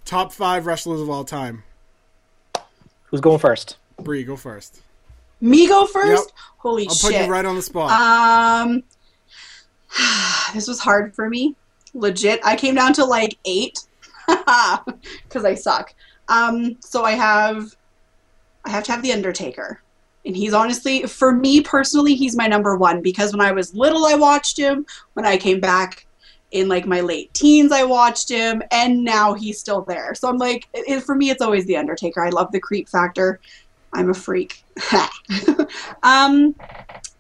[0.05, 1.65] top five wrestlers of all time.
[3.07, 3.77] Who's going first?
[4.01, 4.83] Bree, go first.
[5.41, 6.29] Me go first?
[6.29, 6.37] Yep.
[6.59, 7.13] Holy I'll shit.
[7.13, 7.91] put you right on the spot.
[7.91, 8.83] Um,
[10.55, 11.57] this was hard for me.
[11.95, 13.79] Legit, I came down to like eight
[14.27, 15.95] because I suck.
[16.29, 17.75] Um, so I have,
[18.65, 19.81] I have to have the Undertaker,
[20.25, 24.05] and he's honestly, for me personally, he's my number one because when I was little,
[24.05, 24.87] I watched him.
[25.15, 26.07] When I came back
[26.53, 30.15] in like my late teens, I watched him, and now he's still there.
[30.15, 32.25] So I'm like, it, for me, it's always the Undertaker.
[32.25, 33.41] I love the creep factor.
[33.93, 34.63] I'm a freak.
[36.03, 36.55] um,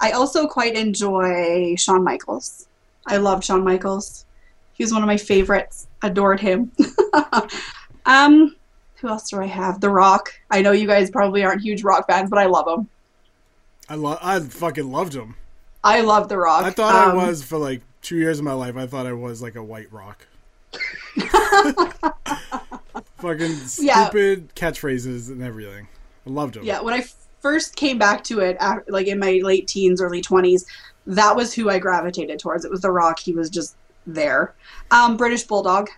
[0.00, 2.68] I also quite enjoy Shawn Michaels.
[3.06, 4.24] I love Shawn Michaels.
[4.81, 5.88] He was one of my favorites.
[6.01, 6.73] Adored him.
[8.07, 8.57] um,
[8.95, 9.79] who else do I have?
[9.79, 10.33] The Rock.
[10.51, 12.88] I know you guys probably aren't huge Rock fans, but I love him.
[13.90, 14.19] I love.
[14.23, 15.35] I fucking loved him.
[15.85, 16.64] I love The Rock.
[16.64, 18.75] I thought I Um, was for like two years of my life.
[18.75, 20.27] I thought I was like a white rock.
[23.19, 24.07] Fucking Yeah.
[24.09, 25.88] stupid catchphrases and everything.
[26.27, 26.64] I loved him.
[26.64, 27.05] Yeah, when I
[27.43, 28.57] first came back to it,
[28.88, 30.64] like in my late teens, early twenties,
[31.07, 32.64] that was who I gravitated towards.
[32.64, 33.19] It was The Rock.
[33.19, 34.55] He was just there.
[34.90, 35.88] Um, British Bulldog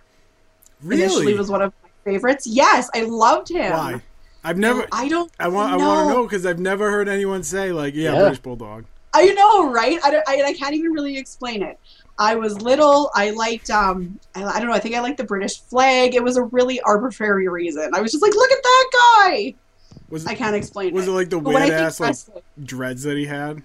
[0.83, 1.37] initially really?
[1.37, 2.45] was one of my favorites.
[2.47, 3.71] Yes, I loved him.
[3.71, 4.01] Why?
[4.43, 4.85] I've never.
[4.91, 5.31] I don't.
[5.39, 5.73] I want.
[5.73, 8.19] I want to know because I've never heard anyone say like, "Yeah, Yeah.
[8.21, 9.99] British Bulldog." I know, right?
[10.03, 11.79] I, don't, I, I can't even really explain it.
[12.17, 13.11] I was little.
[13.13, 14.73] I liked, um, I, I don't know.
[14.73, 16.15] I think I liked the British flag.
[16.15, 17.91] It was a really arbitrary reason.
[17.93, 19.53] I was just like, look at that guy.
[20.09, 21.11] Was I can't explain was it.
[21.11, 23.61] it like the But weird ass like wrestling- dreads that he had,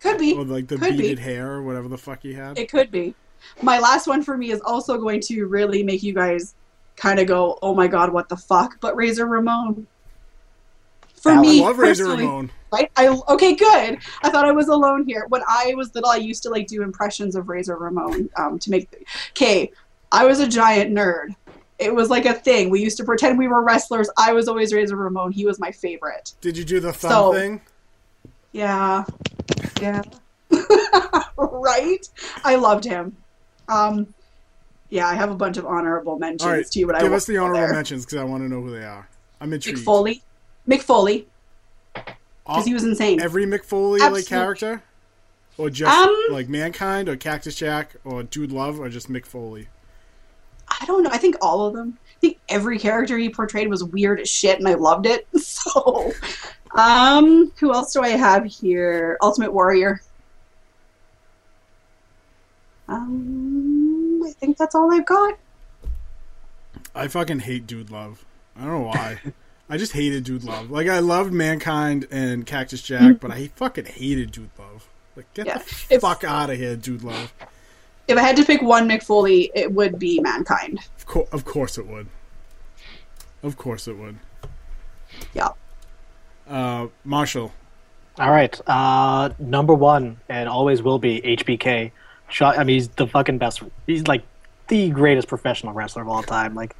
[0.00, 0.34] could be.
[0.34, 1.02] or like the Could be.
[1.02, 2.58] beaded hair, or whatever the fuck he had?
[2.58, 3.14] It could be.
[3.62, 6.54] My last one for me is also going to really make you guys
[6.96, 9.86] kind of go, "Oh my god, what the fuck?" But Razor Ramon.
[11.14, 12.50] For I I me, love Razor Ramon.
[12.72, 12.90] right?
[12.96, 13.98] I okay, good.
[14.22, 15.24] I thought I was alone here.
[15.28, 18.70] When I was little, I used to like do impressions of Razor Ramon um, to
[18.70, 19.06] make.
[19.30, 19.70] Okay,
[20.12, 21.34] I was a giant nerd.
[21.78, 22.70] It was like a thing.
[22.70, 24.08] We used to pretend we were wrestlers.
[24.18, 25.32] I was always Razor Ramon.
[25.32, 26.32] He was my favorite.
[26.40, 27.60] Did you do the thumb So- thing?
[28.52, 29.04] Yeah,
[29.80, 30.02] yeah.
[31.36, 32.08] right.
[32.44, 33.16] I loved him.
[33.68, 34.12] Um,
[34.90, 37.26] yeah, I have a bunch of honorable mentions All right, too, but I give us
[37.26, 39.08] the honorable mentions because I want to know who they are.
[39.40, 39.78] I'm intrigued.
[39.78, 40.22] Mick Foley,
[40.68, 41.26] Mick Foley,
[41.94, 43.20] because he was insane.
[43.20, 44.82] every Mick Foley like character,
[45.58, 49.68] or just Um, like Mankind, or Cactus Jack, or Dude Love, or just Mick Foley.
[50.68, 51.10] I don't know.
[51.12, 51.98] I think all of them.
[52.16, 55.26] I think every character he portrayed was weird as shit, and I loved it.
[55.38, 56.12] So,
[56.74, 59.16] um, who else do I have here?
[59.22, 60.00] Ultimate Warrior.
[62.88, 65.38] Um, I think that's all I've got.
[66.94, 68.24] I fucking hate Dude Love.
[68.56, 69.18] I don't know why.
[69.70, 70.70] I just hated Dude Love.
[70.70, 74.86] Like I loved Mankind and Cactus Jack, but I fucking hated Dude Love.
[75.16, 75.58] Like get Yeah.
[75.58, 77.32] the If- fuck out of here, Dude Love.
[78.06, 80.78] If I had to pick one Mick Foley, it would be Mankind.
[80.98, 82.06] Of, co- of course it would.
[83.42, 84.18] Of course it would.
[85.32, 85.50] Yeah.
[86.46, 87.52] Uh, Marshall.
[88.18, 88.60] All right.
[88.68, 91.92] Uh, number one and always will be HBK.
[92.28, 92.58] Shot.
[92.58, 93.62] I mean, he's the fucking best.
[93.86, 94.22] He's like
[94.68, 96.54] the greatest professional wrestler of all time.
[96.54, 96.74] Like,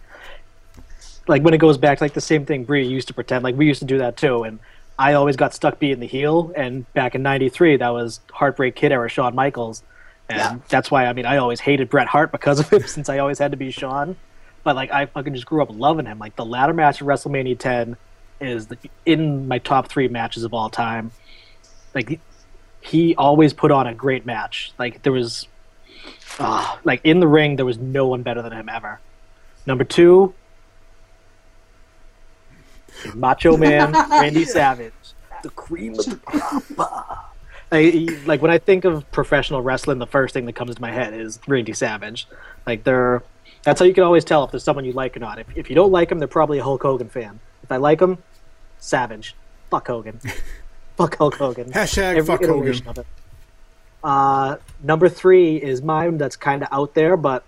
[1.29, 3.45] like when it goes back to like the same thing Brie used to pretend.
[3.45, 4.43] Like we used to do that too.
[4.45, 4.59] And
[4.99, 6.53] I always got stuck being the heel.
[6.57, 9.83] And back in '93, that was Heartbreak Kid era Shawn Michaels.
[10.29, 10.57] And Yeah.
[10.69, 13.39] that's why I mean I always hated Bret Hart because of him, since I always
[13.39, 14.17] had to be Shawn.
[14.65, 16.19] But like I fucking just grew up loving him.
[16.19, 17.97] Like the ladder match at WrestleMania 10
[18.41, 21.11] is the, in my top three matches of all time.
[21.95, 22.19] Like
[22.85, 24.73] he always put on a great match.
[24.79, 25.49] Like there was,
[26.38, 29.01] uh, like in the ring, there was no one better than him ever.
[29.66, 30.35] Number two,
[33.14, 34.92] Macho Man Randy Savage,
[35.42, 37.33] the cream of the crop.
[37.70, 40.92] Like, like when I think of professional wrestling, the first thing that comes to my
[40.92, 42.29] head is Randy Savage.
[42.66, 43.23] Like they're,
[43.62, 45.38] that's how you can always tell if there's someone you like or not.
[45.38, 47.40] If, if you don't like them, they're probably a Hulk Hogan fan.
[47.62, 48.18] If I like them,
[48.79, 49.35] Savage.
[49.70, 50.20] Fuck Hogan.
[50.97, 51.71] Fuck Hulk Hogan.
[51.73, 52.91] Hashtag fuck iteration Hogan.
[52.91, 53.07] of it.
[54.03, 56.19] Uh, number three is mine.
[56.19, 57.45] That's kind of out there, but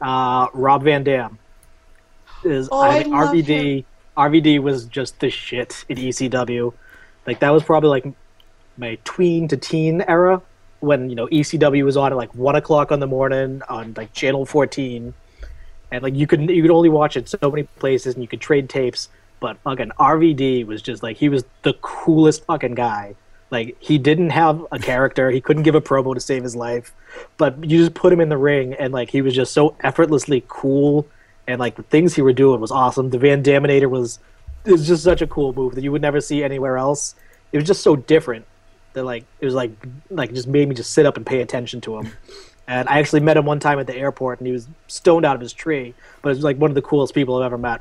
[0.00, 1.38] uh, Rob Van Dam
[2.44, 2.68] is.
[2.70, 3.84] Oh, I I think love RVD.
[4.16, 6.72] RVD was just the shit in ECW.
[7.26, 8.06] Like that was probably like
[8.78, 10.40] my tween to teen era
[10.80, 14.12] when you know ECW was on at like one o'clock on the morning on like
[14.12, 15.12] channel fourteen,
[15.90, 18.40] and like you could you could only watch it so many places and you could
[18.40, 19.08] trade tapes.
[19.40, 23.14] But fucking RVD was just like he was the coolest fucking guy.
[23.50, 26.92] Like he didn't have a character, he couldn't give a promo to save his life,
[27.36, 30.42] but you just put him in the ring and like he was just so effortlessly
[30.48, 31.06] cool
[31.46, 33.10] and like the things he were doing was awesome.
[33.10, 34.18] The Van Daminator was
[34.64, 37.14] it was just such a cool move that you would never see anywhere else.
[37.52, 38.46] It was just so different
[38.94, 39.70] that like it was like
[40.10, 42.12] like just made me just sit up and pay attention to him.
[42.68, 45.36] And I actually met him one time at the airport, and he was stoned out
[45.36, 45.94] of his tree.
[46.20, 47.80] But it was like one of the coolest people I've ever met.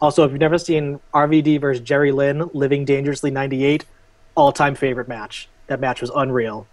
[0.00, 3.84] Also, if you've never seen RVD versus Jerry Lynn, Living Dangerously '98,
[4.34, 5.48] all-time favorite match.
[5.66, 6.66] That match was unreal.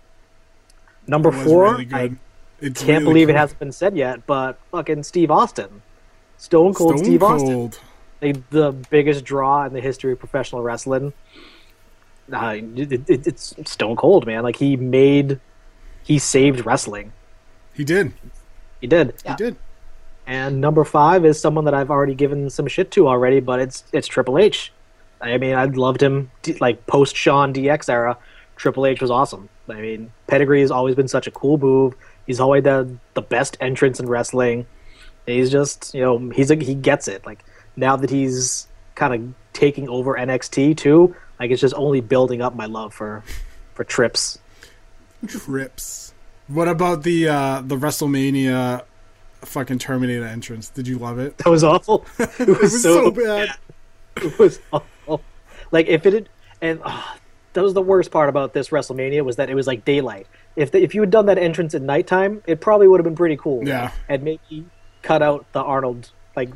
[1.05, 2.11] Number was four, really I.
[2.59, 5.83] It's can't really believe it hasn't been said yet, but fucking Steve Austin,
[6.37, 7.79] Stone Cold Stone Steve Austin Cold.
[8.21, 11.13] like, the biggest draw in the history of professional wrestling.
[12.31, 14.43] Uh, it, it, it's Stone Cold, man.
[14.43, 15.39] Like he made,
[16.03, 17.13] he saved wrestling.
[17.73, 18.11] He did.
[18.81, 19.13] He did.
[19.23, 19.31] Yeah.
[19.31, 19.55] He did.
[20.27, 23.85] And number five is someone that I've already given some shit to already, but it's
[23.93, 24.73] it's Triple H.
[25.21, 28.17] I mean, I loved him like post Shawn DX era.
[28.57, 29.47] Triple H was awesome.
[29.69, 31.95] I mean, pedigree has always been such a cool move.
[32.25, 34.67] He's always the the best entrance in wrestling.
[35.25, 37.25] He's just you know he's a, he gets it.
[37.25, 37.45] Like
[37.77, 42.53] now that he's kind of taking over NXT too, like it's just only building up
[42.53, 43.23] my love for
[43.75, 44.39] for Trips.
[45.25, 46.13] Trips.
[46.47, 48.83] What about the uh the WrestleMania
[49.45, 50.69] fucking Terminator entrance?
[50.69, 51.37] Did you love it?
[51.39, 52.05] That was awful.
[52.19, 53.49] It was, It was so bad.
[54.17, 55.21] It was awful.
[55.71, 56.29] Like if it had,
[56.61, 57.03] and uh,
[57.53, 60.27] that was the worst part about this WrestleMania was that it was like daylight.
[60.55, 63.15] If the, if you had done that entrance at nighttime, it probably would have been
[63.15, 63.67] pretty cool.
[63.67, 63.91] Yeah.
[64.09, 64.65] and maybe
[65.03, 66.49] cut out the Arnold like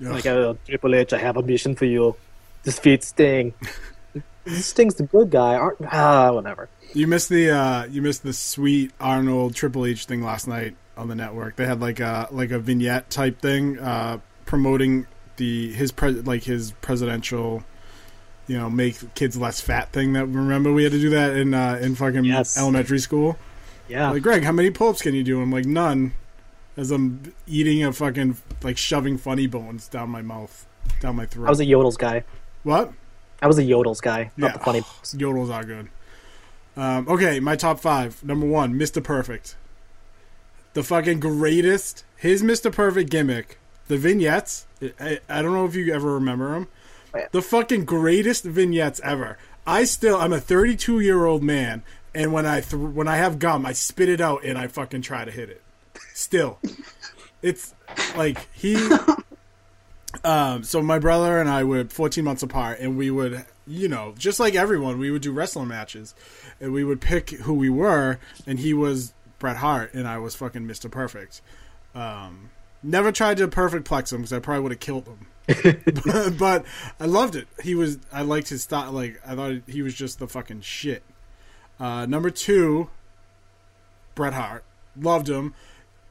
[0.00, 0.06] Ugh.
[0.06, 1.12] like uh, Triple H.
[1.12, 2.16] I have a mission for you.
[2.62, 3.54] Defeat Sting.
[4.46, 5.54] Sting's the good guy.
[5.54, 6.68] Aren't ah whatever.
[6.92, 11.08] You missed the uh, you missed the sweet Arnold Triple H thing last night on
[11.08, 11.56] the network.
[11.56, 16.44] They had like a like a vignette type thing uh, promoting the his pre- like
[16.44, 17.64] his presidential,
[18.46, 20.12] you know, make kids less fat thing.
[20.12, 22.56] That remember we had to do that in uh, in fucking Yes.
[22.58, 23.36] elementary school.
[23.88, 24.10] Yeah.
[24.10, 25.42] Like Greg, how many pull-ups can you do?
[25.42, 26.12] I'm like none,
[26.76, 30.66] as I'm eating a fucking like shoving funny bones down my mouth,
[31.00, 31.46] down my throat.
[31.46, 32.24] I was a yodels guy.
[32.62, 32.92] what?
[33.42, 34.52] I was a yodels guy, not Yeah.
[34.56, 34.80] the funny.
[35.02, 35.88] Yodels are good.
[36.76, 38.24] Um, okay, my top five.
[38.24, 39.02] Number one, Mr.
[39.04, 39.56] Perfect.
[40.74, 42.04] The fucking greatest.
[42.16, 42.70] His Mr.
[42.72, 43.58] Perfect gimmick.
[43.88, 44.66] The vignettes.
[45.00, 46.68] I, I don't know if you ever remember them.
[47.14, 47.28] Yeah.
[47.30, 49.38] The fucking greatest vignettes ever.
[49.66, 51.82] I still, I'm a 32 year old man,
[52.14, 55.02] and when I th- when I have gum, I spit it out and I fucking
[55.02, 55.62] try to hit it.
[56.12, 56.58] Still,
[57.40, 57.74] it's
[58.16, 58.76] like he
[60.24, 64.14] um, so my brother and I were 14 months apart, and we would, you know,
[64.18, 66.14] just like everyone, we would do wrestling matches,
[66.60, 70.34] and we would pick who we were, and he was Bret Hart, and I was
[70.34, 70.90] fucking Mr.
[70.90, 71.42] Perfect.
[71.94, 72.50] Um,
[72.82, 75.26] never tried to perfect plex him because I probably would have killed him.
[76.04, 76.64] but, but
[76.98, 77.48] I loved it.
[77.62, 77.98] He was.
[78.12, 78.92] I liked his style.
[78.92, 81.02] Like I thought he was just the fucking shit.
[81.78, 82.88] Uh, number two,
[84.14, 84.64] Bret Hart.
[84.96, 85.54] Loved him.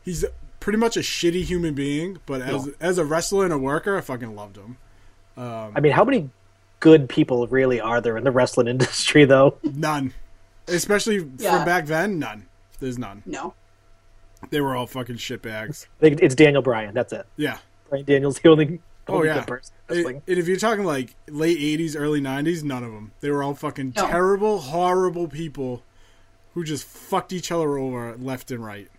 [0.03, 0.25] He's
[0.59, 4.01] pretty much a shitty human being, but as as a wrestler and a worker, I
[4.01, 4.77] fucking loved him.
[5.38, 6.29] I mean, how many
[6.79, 9.57] good people really are there in the wrestling industry, though?
[9.63, 10.13] None,
[10.67, 11.55] especially Yeah.
[11.57, 12.19] from back then.
[12.19, 12.45] None.
[12.79, 13.23] There's none.
[13.25, 13.53] No.
[14.49, 15.86] They were all fucking shitbags.
[15.99, 16.93] I think it's Daniel Bryan.
[16.93, 17.25] That's it.
[17.38, 17.57] Yeah.
[17.89, 19.36] Brian Daniels the only, Oh only yeah.
[19.39, 19.75] good person.
[19.89, 23.12] in And and if you're talking like late '80s, early '90s, none of them.
[23.21, 24.07] They were all fucking No.
[24.07, 25.83] terrible, horrible people
[26.53, 28.89] who just fucked each other over left and right.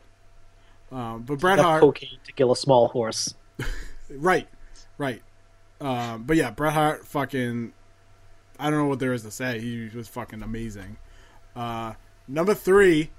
[0.90, 3.34] Um, but Bret Enough Hart, cocaine to kill a small horse.
[4.10, 4.48] right,
[4.98, 5.22] right.
[5.80, 7.72] Um, but yeah, Bret Hart, fucking,
[8.58, 9.58] I don't know what there is to say.
[9.60, 10.96] He was fucking amazing.
[11.56, 11.94] Uh,
[12.28, 13.10] number three,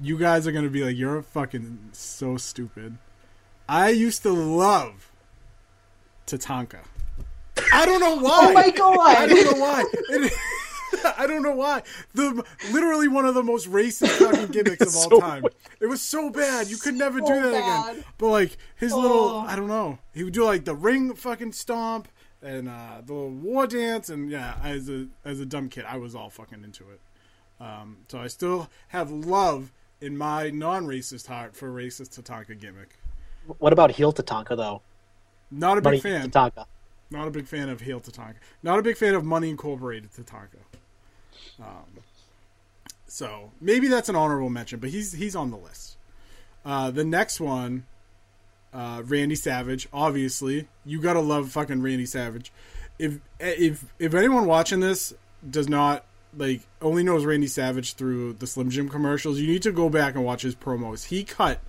[0.00, 2.98] you guys are gonna be like, you're fucking so stupid.
[3.68, 5.10] I used to love
[6.26, 6.80] Tatanka.
[7.72, 8.46] I don't know why.
[8.48, 8.98] Oh my god!
[9.00, 9.84] I don't know why.
[9.92, 10.32] It-
[11.18, 11.82] I don't know why.
[12.14, 15.44] The literally one of the most racist fucking gimmicks of all So time.
[15.80, 16.68] It was so bad.
[16.68, 17.90] You could never do that bad.
[17.92, 18.04] again.
[18.16, 19.44] But like his little, Oh.
[19.46, 19.98] I don't know.
[20.14, 22.08] He would do like the ring fucking stomp
[22.40, 25.98] and uh, the little war dance, and yeah, as a as a dumb kid, I
[25.98, 27.00] was all fucking into it.
[27.60, 32.98] Um, so I still have love in my non-racist heart for racist Tatanka gimmick.
[33.58, 34.82] What about heel Tatanka though?
[35.50, 36.30] Not a Money big fan.
[36.30, 36.66] Tatanka.
[37.10, 38.36] Not a big fan of heel Tatanka.
[38.62, 40.60] Not a big fan of Money Incorporated Tatanka.
[41.60, 42.02] Um,
[43.06, 45.96] so maybe that's an honorable mention, but he's he's on the list.
[46.64, 47.86] Uh, the next one,
[48.72, 49.88] uh, Randy Savage.
[49.92, 52.52] Obviously, you gotta love fucking Randy Savage.
[52.98, 55.14] If if if anyone watching this
[55.48, 56.04] does not
[56.36, 60.14] like only knows Randy Savage through the Slim Jim commercials, you need to go back
[60.14, 61.06] and watch his promos.
[61.06, 61.60] He cut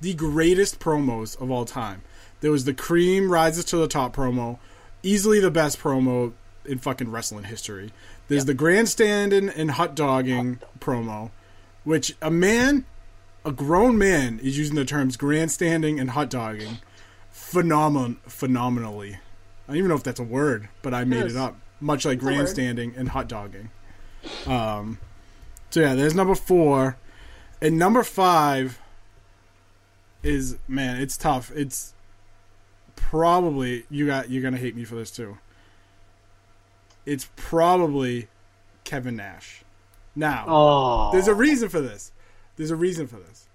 [0.00, 2.02] the greatest promos of all time.
[2.40, 4.58] There was the Cream Rises to the Top promo,
[5.02, 6.32] easily the best promo
[6.64, 7.92] in fucking wrestling history.
[8.28, 11.30] There's the grandstanding and hot dogging promo,
[11.84, 12.84] which a man,
[13.44, 16.78] a grown man, is using the terms grandstanding and hot dogging
[17.34, 19.14] phenomen phenomenally.
[19.14, 19.18] I
[19.72, 21.30] don't even know if that's a word, but I made Yes.
[21.32, 21.56] it up.
[21.80, 23.70] Much like grandstanding and hot dogging.
[24.46, 24.98] Um,
[25.70, 26.96] so yeah, there's number four,
[27.60, 28.78] and number five
[30.22, 31.50] is man, it's tough.
[31.54, 31.94] It's
[32.96, 35.38] probably you got you're gonna hate me for this too.
[37.06, 38.28] It's probably
[38.84, 39.62] Kevin Nash.
[40.14, 40.44] Now,
[41.12, 42.12] there's a reason for this.
[42.56, 43.48] There's a reason for this.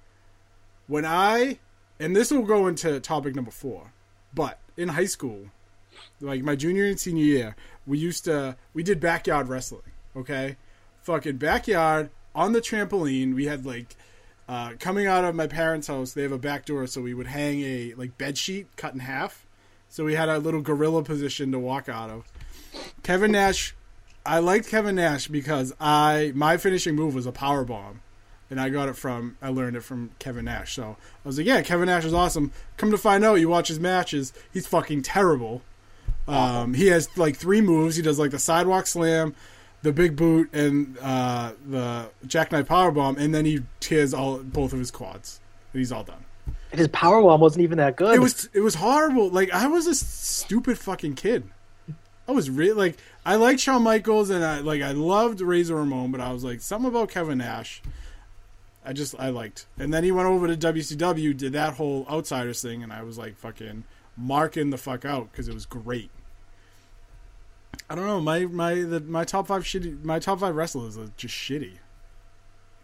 [0.88, 1.60] When I,
[1.99, 3.91] and this will go into topic number four,
[4.34, 5.47] but in high school,
[6.21, 9.82] like my junior and senior year, we used to, we did backyard wrestling,
[10.15, 10.58] okay?
[11.04, 13.36] Fucking backyard on the trampoline.
[13.36, 13.95] We had like,
[14.47, 17.28] uh, coming out of my parents' house, they have a back door, so we would
[17.28, 19.45] hang a like bed sheet cut in half.
[19.89, 22.25] So we had a little gorilla position to walk out of.
[23.04, 23.75] Kevin Nash
[24.25, 28.01] I liked Kevin Nash because I my finishing move was a power bomb,
[28.49, 30.73] and I got it from I learned it from Kevin Nash.
[30.73, 32.51] So I was like, yeah, Kevin Nash is awesome.
[32.78, 35.62] Come to find out, you watch his matches, he's fucking terrible.
[36.28, 37.95] Um, he has like three moves.
[37.97, 39.36] He does like the sidewalk slam,
[39.86, 44.74] the big boot, and uh, the jackknife power bomb, and then he tears all both
[44.74, 45.39] of his quads,
[45.71, 46.26] and he's all done.
[46.71, 48.15] and his power bomb wasn't even that good.
[48.15, 49.30] It was it was horrible.
[49.30, 51.43] Like I was a stupid fucking kid.
[52.28, 56.12] I was really like I liked Shawn Michaels and I like I loved Razor Ramon,
[56.12, 57.84] but I was like something about Kevin Nash.
[58.84, 62.62] I just I liked, and then he went over to WCW, did that whole Outsiders
[62.62, 63.84] thing, and I was like fucking
[64.17, 66.10] marking the fuck out because it was great.
[67.89, 68.19] I don't know.
[68.19, 70.04] My my the, my top five shitty.
[70.04, 71.74] My top five wrestlers are just shitty.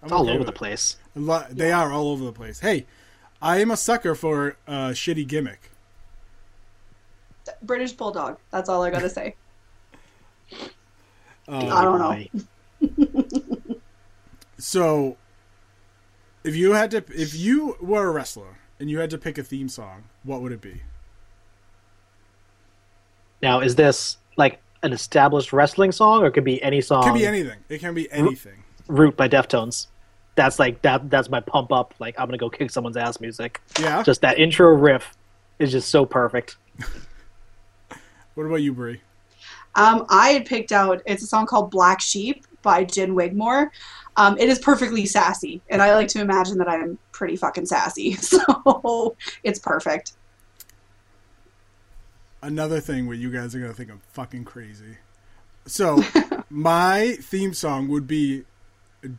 [0.01, 0.55] I'm It's all okay over the it.
[0.55, 0.97] place.
[1.15, 2.59] A lot- They are all over the place.
[2.59, 2.85] Hey,
[3.41, 5.71] I am a sucker for a shitty gimmick.
[7.63, 8.37] British Bulldog.
[8.51, 9.35] That's all I gotta say.
[11.47, 13.75] Uh, I don't know.
[14.57, 15.17] So,
[16.43, 19.43] if you had to, if you were a wrestler and you had to pick a
[19.43, 20.81] theme song, what would it be?
[23.41, 27.03] Now, is this like an established wrestling song, or it could be any song?
[27.03, 27.59] It can be anything.
[27.69, 28.63] It can be anything.
[28.87, 29.87] Root by Deftones.
[30.35, 31.09] That's like that.
[31.09, 31.93] That's my pump up.
[31.99, 33.61] Like I'm gonna go kick someone's ass music.
[33.79, 34.01] Yeah.
[34.03, 35.15] Just that intro riff
[35.59, 36.57] is just so perfect.
[38.35, 39.01] What about you, Brie?
[39.75, 41.01] Um, I had picked out.
[41.05, 43.71] It's a song called "Black Sheep" by Gin Wigmore.
[44.17, 47.65] Um, it is perfectly sassy, and I like to imagine that I am pretty fucking
[47.65, 50.13] sassy, so it's perfect.
[52.41, 54.97] Another thing where you guys are gonna think I'm fucking crazy.
[55.65, 56.03] So,
[56.49, 58.43] my theme song would be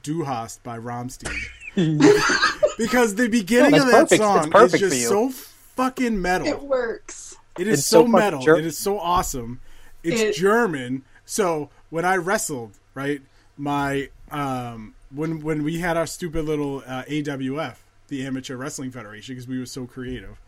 [0.03, 1.37] "Du Hast" by Rammstein.
[2.79, 4.23] because the beginning No, of that perfect.
[4.23, 6.47] Song is just so fucking metal.
[6.47, 7.37] It works.
[7.59, 8.41] It is It's so, so metal.
[8.43, 9.61] Ger- it is so awesome.
[10.03, 11.05] It's It- German.
[11.25, 13.23] So when I wrestled, right,
[13.57, 17.77] my um, when when we had our stupid little uh, AWF,
[18.09, 20.41] the Amateur Wrestling Federation, because we were so creative.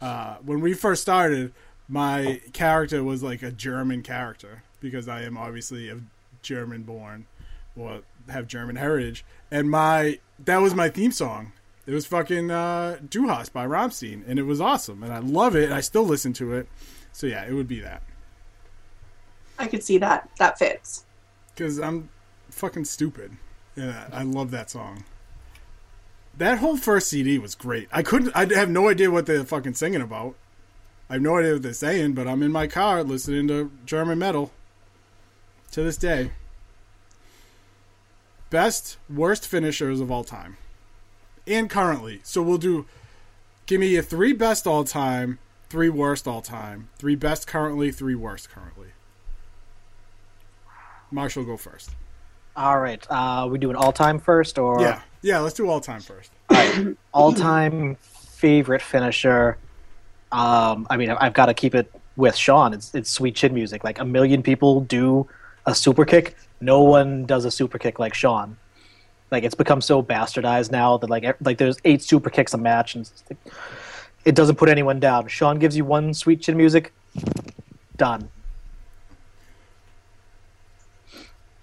[0.00, 1.52] Uh, when we first started,
[1.88, 6.00] my character was like a German character because I am obviously a
[6.42, 7.26] German born
[7.76, 11.52] or have German heritage, and my that was my theme song.
[11.86, 15.54] It was fucking uh, Du Hast by Rammstein, and it was awesome, and I love
[15.54, 15.64] it.
[15.64, 16.66] And I still listen to it.
[17.12, 18.02] So yeah, it would be that
[19.58, 20.28] I could see that.
[20.38, 21.04] That fits.
[21.54, 22.08] because I'm
[22.50, 23.36] fucking stupid.
[23.76, 25.04] Yeah, I love that song.
[26.36, 27.88] That whole first CD was great.
[27.92, 28.32] I couldn't.
[28.34, 30.34] I have no idea what they're fucking singing about.
[31.08, 34.18] I have no idea what they're saying, but I'm in my car listening to German
[34.18, 34.52] metal
[35.72, 36.30] to this day.
[38.50, 40.56] Best worst finishers of all time,
[41.46, 42.20] and currently.
[42.22, 42.86] So we'll do.
[43.66, 45.38] Give me your three best all time,
[45.68, 48.88] three worst all time, three best currently, three worst currently.
[51.10, 51.90] Marshall, go first.
[52.56, 53.04] All right.
[53.10, 55.40] Uh, we an all time first, or Yeah, yeah.
[55.40, 56.30] Let's do all time first.
[57.12, 59.58] all time favorite finisher.
[60.34, 62.74] Um, I mean, I've got to keep it with Shawn.
[62.74, 63.84] It's it's sweet chin music.
[63.84, 65.28] Like a million people do
[65.64, 66.36] a super kick.
[66.60, 68.56] No one does a super kick like Shawn.
[69.30, 72.96] Like it's become so bastardized now that like like there's eight super kicks a match,
[72.96, 73.08] and
[74.24, 75.28] it doesn't put anyone down.
[75.28, 76.92] Shawn gives you one sweet chin music,
[77.96, 78.28] done.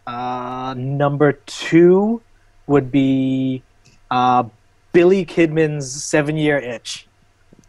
[0.08, 2.22] Uh, number two
[2.68, 3.64] would be
[4.10, 4.44] uh,
[4.94, 7.06] Billy Kidman's seven year itch.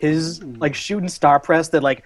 [0.03, 0.57] His hmm.
[0.59, 2.05] like shooting star press that like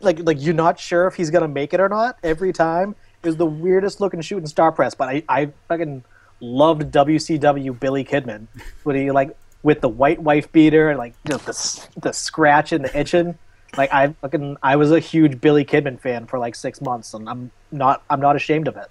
[0.00, 3.36] like like you're not sure if he's gonna make it or not every time is
[3.36, 4.96] the weirdest looking shooting star press.
[4.96, 6.02] But I I fucking
[6.40, 8.48] loved WCW Billy Kidman
[8.82, 11.46] when he like with the white wife beater and like just
[11.94, 13.38] the the scratch and the itching.
[13.76, 17.28] Like I fucking I was a huge Billy Kidman fan for like six months, and
[17.28, 18.88] I'm not I'm not ashamed of it.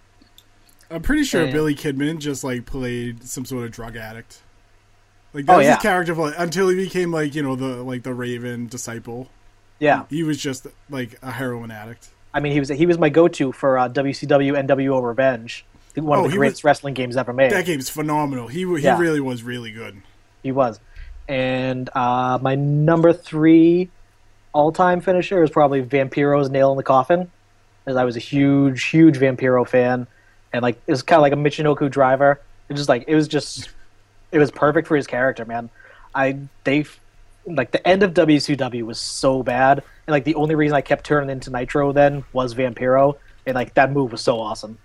[0.90, 1.52] I'm pretty sure Yeah.
[1.52, 4.44] Billy Kidman just like played some sort of drug addict.
[5.34, 5.76] Like that Oh, was yeah.
[5.76, 9.30] his character for, until he became like you know the like the Raven disciple.
[9.80, 12.10] Yeah, He was just like a heroin addict.
[12.34, 15.64] I mean he was he was my go to for uh, WCW NWO Revenge,
[15.96, 17.52] one Oh, of the greatest was- wrestling games ever made.
[17.52, 18.48] That game's phenomenal.
[18.48, 19.00] He he Yeah.
[19.00, 20.02] really was really good.
[20.44, 20.80] He was.
[21.28, 23.90] And uh, my number three
[24.52, 27.30] all time finisher is probably Vampiro's Nail in the Coffin.
[27.86, 30.08] As I was a huge, huge Vampiro fan.
[30.52, 32.42] And like it was kind of like a Michinoku driver.
[32.68, 33.70] It just like it was just
[34.32, 35.70] it was perfect for his character, man.
[36.14, 36.86] I they
[37.46, 41.06] like the end of WCW was so bad, and like the only reason I kept
[41.06, 44.78] turning into Nitro then was Vampiro, and like that move was so awesome.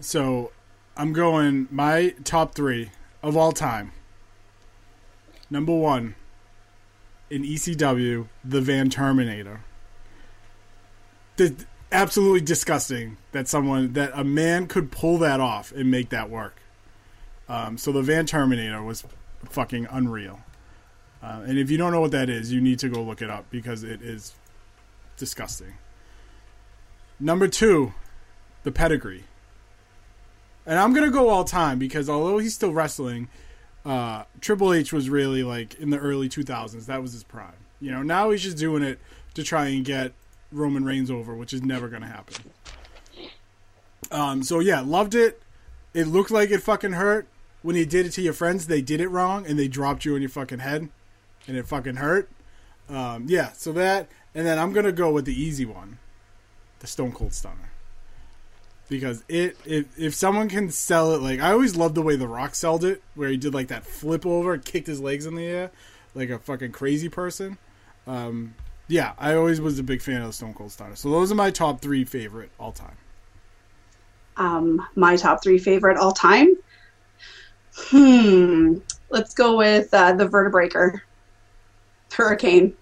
[0.00, 0.52] So
[0.96, 2.90] I'm going my top three
[3.22, 3.92] of all time.
[5.50, 6.14] Number one
[7.30, 9.60] in ECW, the Van Terminator.
[11.36, 11.54] The,
[11.90, 16.60] absolutely disgusting that someone that a man could pull that off and make that work.
[17.48, 19.04] Um, so the Van Terminator was
[19.44, 20.40] fucking unreal.
[21.22, 23.30] Uh, and if you don't know what that is, you need to go look it
[23.30, 24.34] up because it is
[25.16, 25.74] disgusting.
[27.18, 27.94] Number two,
[28.62, 29.24] the pedigree.
[30.66, 33.28] And I'm gonna go all time because although he's still wrestling,
[33.84, 36.86] uh, Triple H was really like in the early 2000s.
[36.86, 37.52] That was his prime.
[37.80, 38.98] You know, now he's just doing it
[39.34, 40.12] to try and get
[40.50, 42.50] Roman Reigns over, which is never gonna happen.
[44.10, 45.42] Um, so yeah, loved it.
[45.92, 47.28] It looked like it fucking hurt
[47.64, 48.68] when you did it to your friends.
[48.68, 50.90] They did it wrong and they dropped you on your fucking head,
[51.48, 52.28] and it fucking hurt.
[52.88, 55.98] Um, yeah, so that, and then I'm gonna go with the easy one.
[56.80, 57.70] the Stone Cold Stunner.
[58.90, 62.28] Because it, if if someone can sell it like I always loved the way The
[62.28, 65.46] Rock sold it, where he did like that flip over, kicked his legs in the
[65.46, 65.70] air
[66.14, 67.56] like a fucking crazy person.
[68.06, 68.54] Um,
[68.86, 70.96] yeah, I always was a big fan of the Stone Cold Stunner.
[70.96, 72.98] So those are my top three favorite all time.
[74.36, 76.54] Um, my top three favorite all time.
[77.76, 78.78] Hmm.
[79.10, 81.00] Let's go with uh, the Vertebreaker.
[82.12, 82.74] Hurricane.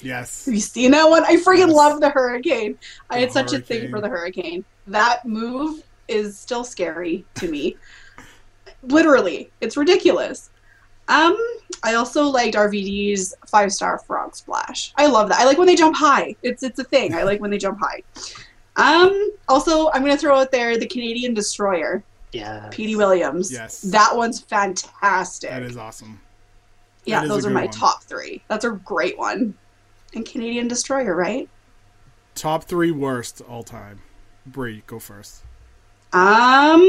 [0.00, 0.46] Yes.
[0.46, 1.24] Have you seen that one?
[1.24, 1.76] I freaking Yes.
[1.76, 2.78] love the Hurricane.
[3.08, 4.64] I had such a thing for the Hurricane.
[4.86, 7.76] That move is still scary to me.
[8.82, 10.50] Literally, it's ridiculous.
[11.08, 11.36] Um,
[11.82, 14.92] I also liked RVD's five star frog splash.
[14.96, 15.38] I love that.
[15.40, 16.34] I like when they jump high.
[16.42, 17.14] It's it's a thing.
[17.14, 18.02] I like when they jump high.
[18.76, 22.02] Um, also, I'm gonna throw out there the Canadian Destroyer,
[22.32, 22.68] Yeah.
[22.70, 23.52] Petey Williams.
[23.52, 23.82] Yes.
[23.82, 25.50] that one's fantastic.
[25.50, 26.20] That is awesome.
[27.04, 27.70] yeah, that is those are my one.
[27.70, 28.42] top three.
[28.48, 29.54] That's a great one.
[30.14, 31.48] And Canadian Destroyer, right?
[32.34, 34.00] Top three worst all time.
[34.46, 35.42] Brie, go first.
[36.12, 36.82] Um.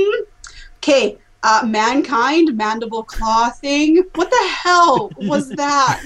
[0.78, 1.18] Okay.
[1.44, 4.02] Uh, mankind mandible claw thing.
[4.16, 6.02] What the hell was that?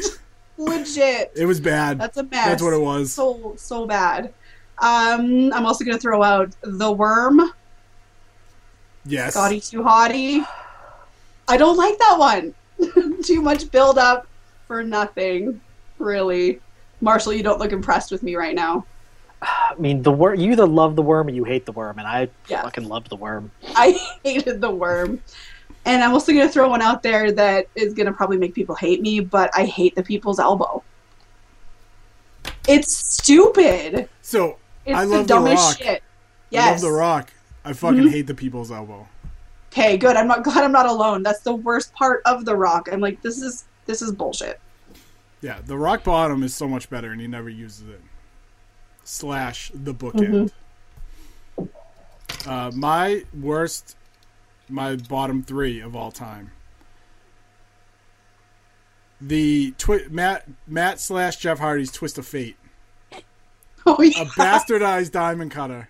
[0.58, 1.32] Legit.
[1.36, 2.00] It was bad.
[2.00, 2.46] That's a mess.
[2.46, 3.14] That's what it was.
[3.14, 4.34] So so bad.
[4.80, 5.52] Um.
[5.54, 7.52] I'm also gonna throw out the worm.
[9.08, 9.34] Yes.
[9.34, 10.46] Scotty too hottie.
[11.48, 12.54] I don't like that one.
[13.24, 14.28] Too much build up
[14.68, 15.60] for nothing.
[15.98, 16.60] Really.
[17.02, 18.86] Marshall, you don't look impressed with me right now.
[19.42, 20.40] I mean, the worm.
[20.40, 22.62] You either love the worm or you hate the worm, and I Yeah.
[22.64, 23.50] fucking loved the worm.
[23.76, 25.22] I hated the worm.
[25.86, 28.54] And I'm also going to throw one out there that is going to probably make
[28.54, 30.84] people hate me, but I hate the people's elbow.
[32.68, 34.10] It's stupid.
[34.22, 35.78] So It's I love The dumbest Rock.
[35.78, 36.02] shit.
[36.02, 36.04] I
[36.50, 36.82] Yes.
[36.84, 37.32] love The Rock.
[37.68, 38.12] I fucking Mhm.
[38.12, 39.08] hate the people's elbow.
[39.72, 40.16] Okay, good.
[40.16, 41.22] I'm not glad I'm not alone.
[41.24, 42.88] That's the worst part of The Rock.
[42.92, 44.60] I'm like, this is this is bullshit.
[45.42, 48.02] Yeah, the rock bottom is so much better, and he never uses it.
[49.04, 50.52] Slash the bookend.
[52.46, 53.96] Uh, my worst,
[54.68, 56.52] my bottom three of all time.
[59.22, 62.58] The twi- Matt Matt slash Jeff Hardy's twist of fate.
[63.90, 64.24] Oh yeah.
[64.24, 65.88] A bastardized diamond cutter.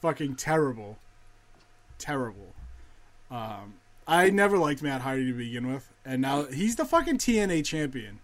[0.00, 0.98] Fucking terrible.
[1.98, 2.54] Terrible.
[3.30, 3.74] Um,
[4.06, 8.20] I never liked Matt Hardy to begin with, and now he's the fucking TNA champion.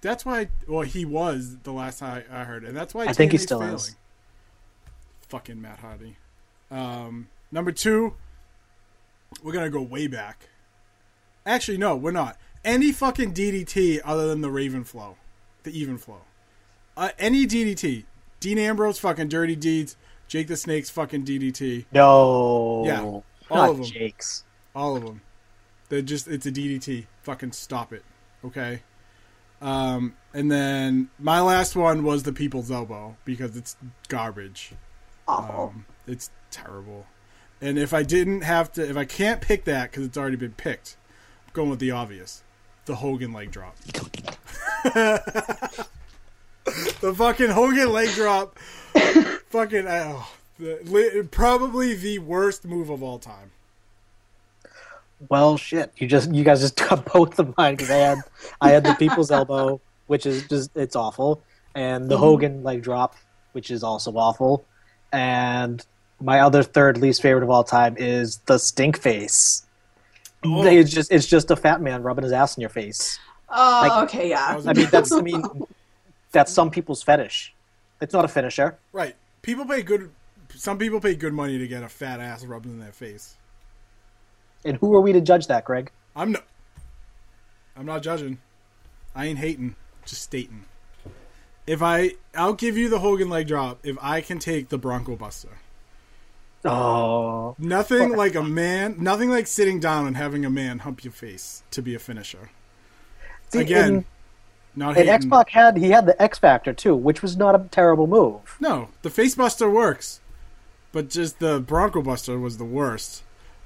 [0.00, 3.32] That's why, well, he was the last time I heard, and that's why I think
[3.32, 3.74] he still failing.
[3.74, 3.96] is.
[5.28, 6.16] Fucking Matt Hardy.
[6.70, 8.14] Um, number two,
[9.42, 10.48] we're gonna go way back.
[11.44, 12.38] Actually, no, we're not.
[12.64, 15.16] Any fucking DDT other than the Raven Flow,
[15.64, 16.22] the Even Flow.
[16.96, 18.04] Uh, any DDT.
[18.40, 19.96] Dean Ambrose fucking Dirty Deeds.
[20.28, 21.86] Jake the Snake's fucking DDT.
[21.92, 22.82] No.
[22.86, 23.84] Yeah, all Not of 'em.
[23.84, 24.44] Jake's.
[24.74, 25.20] All of them.
[25.88, 27.06] They're just, it's a DDT.
[27.22, 28.04] Fucking stop it.
[28.44, 28.82] Okay?
[29.60, 33.76] Um, and then my last one was the People's Elbow because it's
[34.08, 34.72] garbage.
[35.28, 35.72] Awful.
[35.74, 37.06] Um, it's terrible.
[37.60, 40.52] And if I didn't have to, if I can't pick that because it's already been
[40.52, 40.96] picked,
[41.46, 42.42] I'm going with the obvious,
[42.84, 43.76] the Hogan leg drop.
[44.84, 45.86] the
[47.16, 48.58] fucking Hogan leg drop,
[49.48, 50.28] fucking oh,
[50.58, 53.50] the, li- probably the worst move of all time.
[55.28, 55.92] Well, shit.
[55.96, 58.18] You just you guys just got both of mine because I had
[58.60, 61.42] I had the people's elbow, which is just it's awful,
[61.74, 62.20] and the Mhm.
[62.20, 63.16] Hogan leg drop,
[63.52, 64.64] which is also awful,
[65.12, 65.84] and
[66.20, 69.64] my other third least favorite of all time is the stink face.
[70.44, 70.64] Oh.
[70.66, 73.18] It's just it's just a fat man rubbing his ass in your face.
[73.48, 74.60] Oh, like- okay, yeah.
[74.66, 75.42] I mean that's I mean
[76.32, 77.53] that's some people's fetish.
[78.00, 78.78] It's not a finisher.
[78.92, 79.16] Right.
[79.42, 80.10] People pay good.
[80.54, 83.36] Some people pay good money to get a fat ass rubbed in their face.
[84.64, 85.90] And who are we to judge that, Greg?
[86.16, 86.44] I'm not.
[87.76, 88.38] I'm not judging.
[89.14, 89.76] I ain't hating.
[90.06, 90.64] Just stating.
[91.66, 95.16] If I, I'll give you the Hogan leg drop if I can take the Bronco
[95.16, 95.48] Buster.
[96.64, 98.96] Oh, Nothing like a man.
[98.98, 102.50] Nothing like sitting down and having a man hump your face to be a finisher.
[103.50, 104.06] See, Again,
[104.76, 105.12] not and hating.
[105.12, 108.56] X Pac had he had the X Factor too, which was not a terrible move.
[108.60, 110.20] No, the face buster works,
[110.92, 113.22] but just the Bronco Buster was the worst.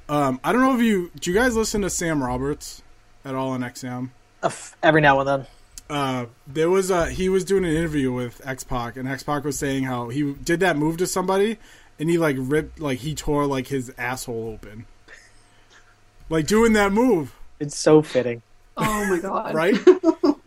[0.09, 1.31] Um, I don't know if you do.
[1.31, 2.83] You guys listen to Sam Roberts
[3.25, 4.11] at all on XM?
[4.43, 4.51] Uh,
[4.83, 5.47] Every now and then.
[5.91, 9.45] uh, there was a he was doing an interview with X Pac, and X Pac
[9.45, 11.59] was saying how he did that move to somebody,
[11.99, 14.87] and he like ripped like he tore like his asshole open,
[16.31, 18.43] like doing that move, It's so fitting.
[18.77, 19.55] Oh my god.
[19.55, 19.77] right?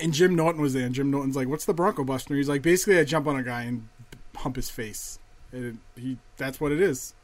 [0.00, 2.62] and Jim Norton was there, and Jim Norton's like, "What's the Bronco Buster?" He's like,
[2.62, 3.88] "Basically, I jump on a guy and
[4.34, 5.18] hump his face."
[5.52, 7.14] And he that's what it is.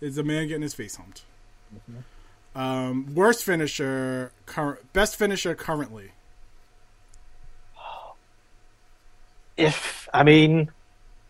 [0.00, 1.24] It's a man getting his face humped.
[2.54, 6.12] Um, worst finisher, cur- best finisher currently.
[9.56, 10.70] If I mean,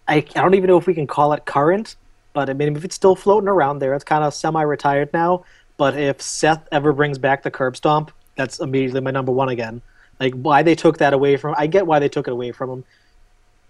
[0.08, 1.96] I, I don't even know if we can call it current,
[2.32, 5.44] but I mean, if it's still floating around there, it's kind of semi-retired now.
[5.76, 9.82] But if Seth ever brings back the curb stomp, that's immediately my number one again.
[10.18, 12.70] Like why they took that away from, I get why they took it away from
[12.70, 12.84] him.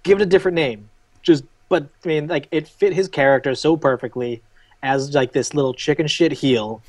[0.02, 0.88] Give it a different name.
[1.22, 4.42] Just, but I mean, like it fit his character so perfectly
[4.82, 6.82] as like this little chicken shit heel.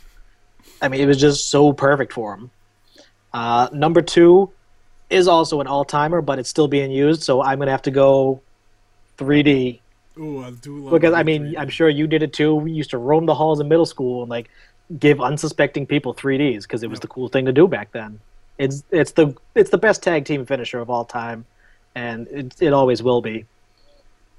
[0.81, 2.51] I mean, it was just so perfect for him.
[3.33, 4.51] Uh, number two
[5.09, 7.91] is also an all timer, but it's still being used, so I'm gonna have to
[7.91, 8.41] go
[9.17, 9.79] 3D
[10.19, 11.57] Ooh, I do love because I mean 3D.
[11.57, 12.55] I'm sure you did it too.
[12.55, 14.49] We used to roam the halls in middle school and like
[14.99, 17.01] give unsuspecting people 3ds because it was Yep.
[17.01, 18.19] the cool thing to do back then.
[18.57, 21.45] It's it's the it's the best tag team finisher of all time,
[21.95, 23.45] and it it always will be.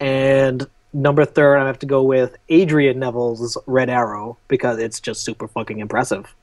[0.01, 5.23] And number third, I have to go with Adrian Neville's Red Arrow because it's just
[5.23, 6.35] super fucking impressive.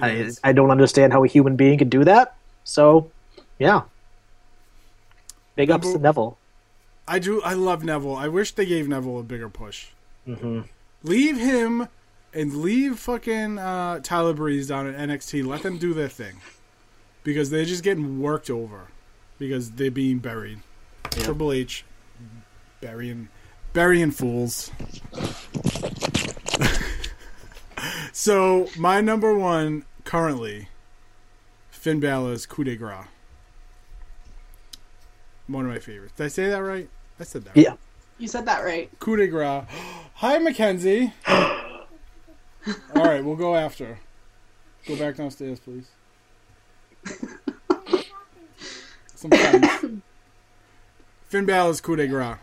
[0.00, 0.30] I.
[0.42, 2.34] I don't understand how a human being could do that.
[2.64, 3.10] So,
[3.58, 3.82] yeah.
[5.54, 6.38] Big ups to Neville.
[7.06, 7.42] I do.
[7.42, 8.16] I love Neville.
[8.16, 9.88] I wish they gave Neville a bigger push.
[10.24, 10.62] hmm
[11.02, 11.88] Leave him
[12.32, 15.44] and leave fucking uh, Tyler Breeze down at NXT.
[15.44, 16.36] Let them do their thing
[17.22, 18.88] because they're just getting worked over
[19.38, 20.60] because they're being buried.
[21.16, 21.24] Yeah.
[21.24, 21.84] Triple H
[22.80, 23.28] burying
[23.72, 24.70] burying fools.
[28.12, 30.68] so my number one currently,
[31.70, 33.06] Finn Balor's coup de grace.
[35.46, 36.14] One of my favorites.
[36.16, 36.88] Did I say that right?
[37.18, 37.56] I said that.
[37.56, 37.74] Yeah.
[38.18, 38.90] You said that right.
[39.00, 39.64] Coup de grace.
[40.14, 41.12] Hi, Mackenzie.
[41.28, 41.86] All
[42.94, 43.98] right, we'll go after.
[44.86, 45.88] Go back downstairs, please.
[49.14, 50.02] Some friends.
[51.26, 52.36] Finn Balor's coup de grace.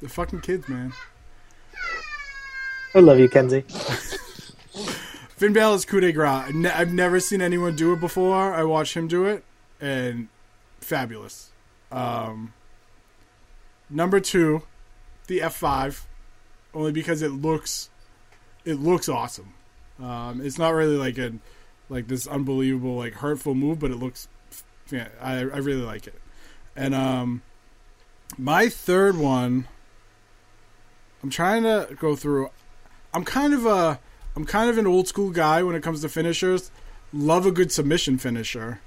[0.00, 0.92] The fucking kids, man.
[2.94, 3.62] I love you, Kenzie.
[5.36, 6.48] Finn Balor's coup de grace.
[6.48, 8.54] I've I've never seen anyone do it before.
[8.54, 9.44] I watched him do it,
[9.80, 10.28] and
[10.80, 11.50] fabulous.
[11.90, 12.54] Um,
[13.90, 14.62] number two,
[15.26, 16.02] the F5,
[16.74, 17.90] only because it looks,
[18.64, 19.54] it looks awesome.
[20.02, 21.32] Um, it's not really like a,
[21.92, 24.26] like this unbelievable like hurtful move, but it looks,
[24.90, 26.14] yeah, I I really like it.
[26.74, 27.42] And um,
[28.38, 29.68] my third one,
[31.22, 32.48] I'm trying to go through.
[33.14, 34.00] I'm kind of a
[34.34, 36.70] I'm kind of an old school guy when it comes to finishers.
[37.12, 38.80] Love a good submission finisher.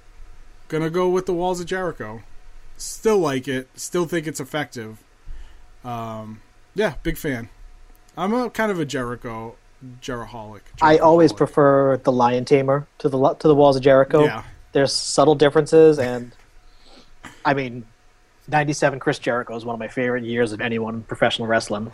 [0.67, 2.23] Gonna go with the Walls of Jericho.
[2.75, 3.69] Still like it.
[3.75, 5.03] Still think it's effective.
[5.83, 6.41] Um,
[6.73, 7.49] yeah, big fan.
[8.17, 9.55] I'm a kind of a Jericho,
[10.01, 10.61] Jeraholic.
[10.81, 14.23] I always prefer the Lion Tamer to the to the Walls of Jericho.
[14.25, 16.31] Yeah, There's subtle differences, and
[17.43, 17.85] I mean,
[18.47, 21.91] '97 Chris Jericho is one of my favorite years of anyone in professional wrestling.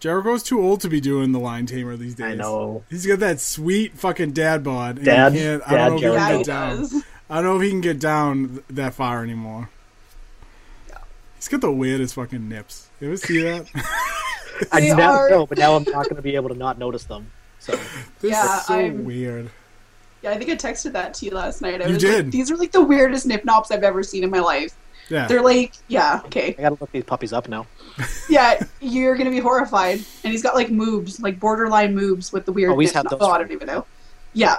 [0.00, 2.32] Jericho's too old to be doing the Lion tamer these days.
[2.32, 2.84] I know.
[2.88, 4.96] He's got that sweet fucking dad bod.
[4.96, 5.32] and Dad-
[5.66, 6.14] I don't know if he Jericho.
[6.14, 7.02] Yeah, can get down.
[7.28, 9.68] I don't know if he can get down that far anymore.
[11.36, 12.88] He's got the weirdest fucking nips.
[13.00, 13.66] You ever see that?
[14.72, 16.78] I They now are- know, but now I'm not going to be able to not
[16.78, 17.30] notice them.
[17.58, 17.72] So
[18.20, 19.50] This Yeah, is so I'm- weird.
[20.22, 21.80] Yeah, I think I texted that to you last night.
[21.80, 22.24] I You was did.
[22.26, 24.74] Like, These are like the weirdest nip nops I've ever seen in my life.
[25.08, 25.26] Yeah.
[25.26, 27.66] They're like, yeah, okay, I got to look these puppies up now.
[28.28, 30.04] yeah, you're gonna be horrified.
[30.22, 32.70] And he's got like moves, like borderline moves with the weird.
[32.72, 33.86] Oh, he's had those Oh, I don't even know.
[34.34, 34.58] Yeah,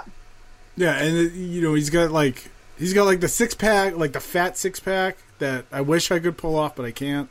[0.75, 4.11] Yeah, and uh, you know he's got like he's got like the six pack, like
[4.11, 7.29] the fat six pack that I wish I could pull off, but I can't.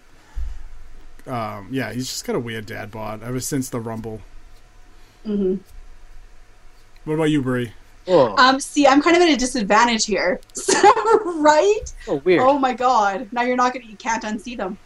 [1.30, 4.20] Um, yeah, he's just got a weird dad bod ever since the Rumble.
[5.24, 5.56] hmm
[7.04, 7.72] What about you, Brie?
[8.08, 10.40] Oh, Um, see, I'm kind of at a disadvantage here,
[11.24, 11.80] right?
[12.04, 12.40] so weird.
[12.40, 13.28] Oh my god!
[13.30, 14.78] Now you're not gonna, you can't unsee them.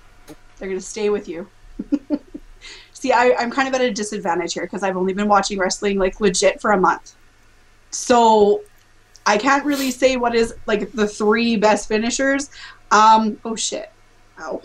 [0.59, 1.49] They're gonna stay with you.
[2.93, 5.99] see, I, I'm kind of at a disadvantage here because I've only been watching wrestling
[5.99, 7.15] like legit for a month,
[7.91, 8.63] so
[9.25, 12.51] I can't really say what is like the three best finishers.
[12.91, 13.91] Um, oh shit!
[14.41, 14.61] Ow!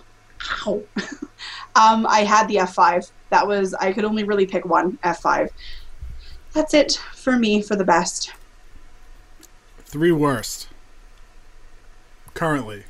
[0.66, 0.82] Ow!
[1.76, 3.12] um, I had the F5.
[3.30, 5.50] That was I could only really pick one F5.
[6.54, 8.34] That's it for me for the best.
[9.86, 10.68] Three worst.
[12.34, 12.84] Currently.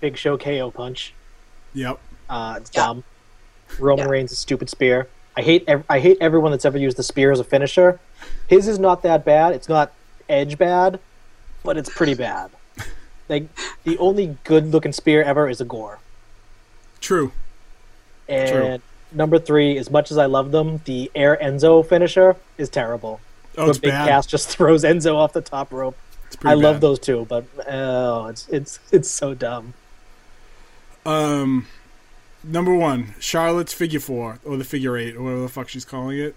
[0.00, 1.14] Big Show KO punch.
[1.74, 1.98] Yep.
[2.28, 2.86] Uh, it's Yeah.
[2.86, 3.04] dumb.
[3.78, 4.10] Roman Yeah.
[4.10, 5.08] Reigns' stupid spear.
[5.36, 8.00] I hate ev- I hate everyone that's ever used the spear as a finisher.
[8.48, 9.52] His is not that bad.
[9.54, 9.92] It's not
[10.28, 10.98] edge bad,
[11.62, 12.50] but it's pretty bad.
[13.28, 13.46] Like
[13.84, 16.00] the only good looking spear ever is a gore.
[17.00, 17.30] True.
[18.30, 23.20] And number three, as much as I love them, the Air Enzo finisher is terrible.
[23.56, 24.08] Oh, Where it's Big bad.
[24.08, 25.96] Cass just throws Enzo off the top rope.
[26.44, 29.74] I love those two, but oh, it's it's it's so dumb.
[31.04, 31.66] Um,
[32.44, 36.18] number one, Charlotte's figure four or the figure eight or whatever the fuck she's calling
[36.18, 36.36] it.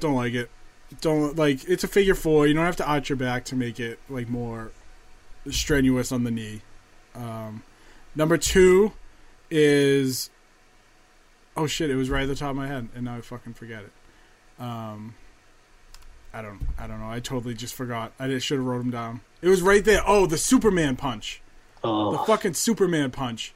[0.00, 0.50] Don't like it.
[1.02, 1.68] Don't like.
[1.68, 2.46] It's a figure four.
[2.46, 4.72] You don't have to arch your back to make it like more
[5.50, 6.62] strenuous on the knee.
[7.14, 7.62] Um,
[8.14, 8.92] number two
[9.50, 10.30] is
[11.56, 11.90] Oh shit!
[11.90, 13.92] It was right at the top of my head, and now I fucking forget it.
[14.62, 15.14] Um,
[16.32, 16.60] I don't.
[16.78, 17.10] I don't know.
[17.10, 18.12] I totally just forgot.
[18.18, 19.20] I should have wrote him down.
[19.42, 20.02] It was right there.
[20.06, 21.42] Oh, the Superman punch.
[21.82, 23.52] The Oh, fucking Superman punch.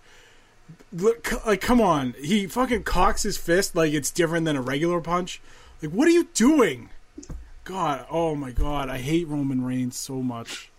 [0.93, 2.15] Look, like, come on.
[2.19, 5.41] He fucking cocks his fist like it's different than a regular punch.
[5.81, 6.91] Like, what are you doing?
[7.65, 10.71] God, oh my god, I hate Roman Reigns so much.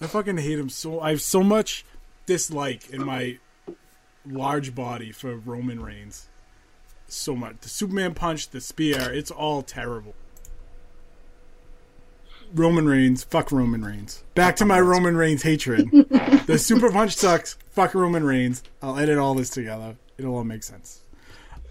[0.00, 1.00] I fucking hate him so.
[1.00, 1.84] I have so much
[2.26, 3.38] dislike in my
[4.26, 6.28] large body for Roman Reigns.
[7.08, 7.56] So much.
[7.60, 10.14] The Superman punch, the spear, it's all terrible.
[12.54, 14.22] Roman Reigns, fuck Roman Reigns.
[14.34, 15.90] Back to my Roman Reigns hatred.
[16.46, 17.58] the super punch sucks.
[17.70, 18.62] Fuck Roman Reigns.
[18.82, 19.96] I'll edit all this together.
[20.16, 21.02] It'll all make sense.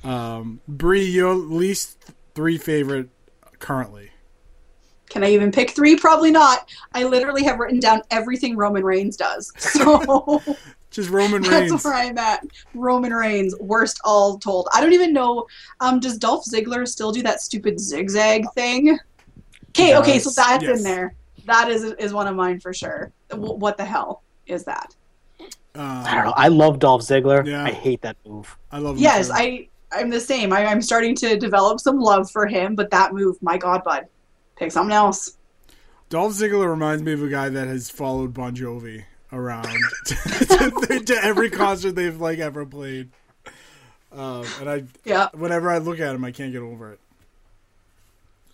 [0.04, 3.10] Um, Brie, your least three favorite
[3.60, 4.12] currently.
[5.10, 5.96] Can I even pick three?
[5.96, 6.70] Probably not.
[6.94, 9.52] I literally have written down everything Roman Reigns does.
[9.58, 10.42] So
[10.96, 11.50] Just Roman Reigns.
[11.50, 11.84] that's Reigns.
[11.84, 12.42] where I'm at.
[12.74, 14.70] Roman Reigns, worst all told.
[14.74, 15.46] I don't even know.
[15.82, 18.98] Um, does Dolph Ziggler still do that stupid zigzag thing?
[19.72, 20.78] Okay, He okay, so that's yes.
[20.78, 21.14] in there.
[21.46, 23.12] That is is one of mine for sure.
[23.30, 24.96] W- what the hell is that?
[25.42, 25.44] I
[25.78, 26.34] don't Um, know.
[26.38, 27.46] I love Dolph Ziggler.
[27.46, 27.66] Yeah.
[27.66, 28.58] I hate that move.
[28.72, 29.34] I love him Yes, too.
[29.36, 30.54] I I'm the same.
[30.54, 34.06] I, I'm starting to develop some love for him, but that move, my God, bud,
[34.56, 35.38] pick something else.
[36.10, 39.04] Dolph Ziggler reminds me of a guy that has followed Bon Jovi
[39.36, 39.68] around
[40.06, 43.10] to, to every concert they've like ever played.
[44.12, 47.00] Um, and I, Yeah, whenever I look at him, I can't get over it.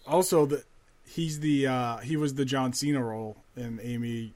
[0.07, 0.63] Also, the
[1.07, 4.33] he's the uh, he was the John Cena role in Amy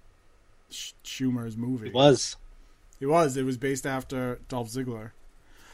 [0.69, 1.87] Sch- Schumer's movie.
[1.87, 2.35] It was.
[2.99, 3.35] It was.
[3.37, 5.11] It was based after Dolph Ziggler.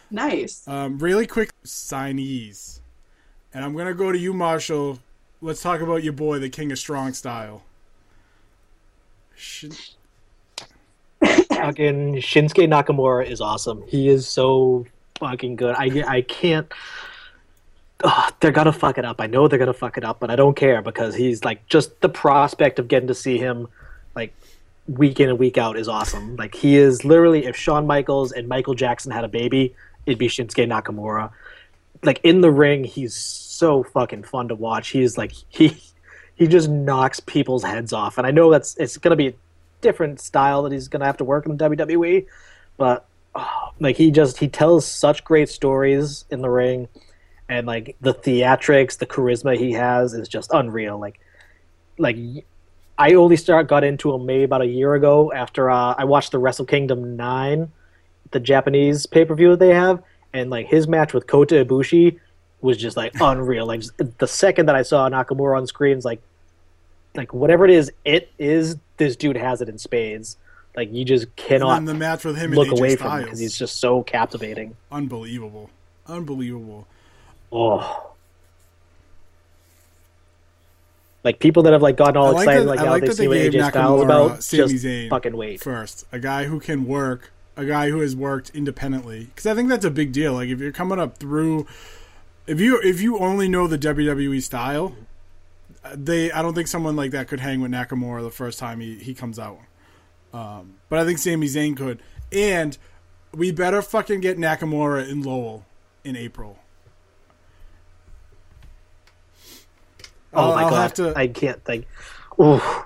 [0.09, 0.65] nice.
[0.67, 2.79] Um, really quick signees,
[3.53, 4.99] and I'm gonna go to you, Marshall.
[5.41, 7.63] Let's talk about your boy, the King of Strong Style.
[9.35, 9.71] Shin-
[11.65, 13.83] Fucking Shinsuke Nakamura is awesome.
[13.87, 14.85] He is so
[15.19, 15.75] fucking good.
[15.77, 16.71] I I can't.
[18.03, 19.21] Ugh, they're gonna fuck it up.
[19.21, 22.01] I know they're gonna fuck it up, but I don't care because he's like just
[22.01, 23.67] the prospect of getting to see him,
[24.15, 24.33] like
[24.87, 26.35] week in and week out is awesome.
[26.35, 30.27] Like he is literally if Shawn Michaels and Michael Jackson had a baby, it'd be
[30.27, 31.31] Shinsuke Nakamura.
[32.03, 34.89] Like in the ring, he's so fucking fun to watch.
[34.89, 35.77] He's like he
[36.35, 39.35] he just knocks people's heads off, and I know that's it's gonna be
[39.81, 42.25] different style that he's gonna have to work in WWE,
[42.77, 43.05] but
[43.35, 46.87] oh, like he just he tells such great stories in the ring,
[47.49, 50.97] and like the theatrics, the charisma he has is just unreal.
[50.99, 51.19] Like
[51.97, 52.17] like
[52.97, 56.31] I only start got into him maybe about a year ago after uh, I watched
[56.31, 57.71] the Wrestle Kingdom nine,
[58.31, 60.03] the Japanese pay per view that they have,
[60.33, 62.19] and like his match with Kota Ibushi
[62.61, 63.65] was just like unreal.
[63.65, 66.21] Like the second that I saw Nakamura on screen, like
[67.15, 70.37] like whatever it is, it is this dude has it in spades.
[70.75, 73.77] Like you just cannot the match with him look away from him because he's just
[73.79, 74.75] so captivating.
[74.91, 75.69] unbelievable,
[76.07, 76.87] unbelievable.
[77.51, 78.07] Oh.
[81.23, 83.11] Like people that have like gotten all like excited, that- like I now like they
[83.11, 84.43] see what AJ Styles about.
[84.43, 85.61] Sami Just Zayn fucking wait.
[85.61, 89.69] First, a guy who can work, a guy who has worked independently, because I think
[89.69, 90.33] that's a big deal.
[90.33, 91.67] Like if you're coming up through,
[92.47, 94.95] if you if you only know the WWE style,
[95.95, 98.95] they I don't think someone like that could hang with Nakamura the first time he
[98.97, 99.59] he comes out.
[100.33, 102.01] Um, but I think Sami Zayn could,
[102.31, 102.77] and
[103.33, 105.65] we better fucking get Nakamura in Lowell
[106.03, 106.57] in April.
[110.33, 111.85] Oh I'll- my I'll god, have to- I can't think.
[112.39, 112.83] Oof.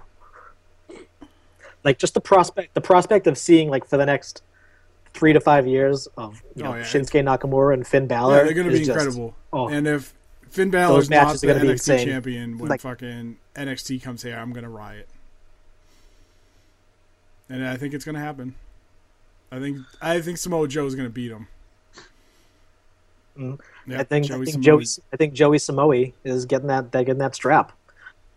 [1.83, 4.41] Like just the prospect, the prospect of seeing like for the next
[5.13, 6.81] three to five years of you know, Oh, yeah.
[6.83, 8.37] Shinsuke Nakamura and Finn Balor.
[8.37, 9.35] Yeah, they're going to be just- incredible.
[9.53, 9.67] oh.
[9.67, 10.13] And if
[10.55, 12.07] Finn Balor's not the gonna be NXT insane.
[12.07, 15.07] champion when Like- fucking NXT comes here, I'm going to riot.
[17.49, 18.55] And I think it's going to happen.
[19.51, 21.47] I think I think Samoa Joe is going to beat him.
[23.37, 23.59] Mm.
[23.85, 24.59] Yeah, I think I think.
[24.61, 27.73] Joey I think Joey Samoa is getting that getting that strap,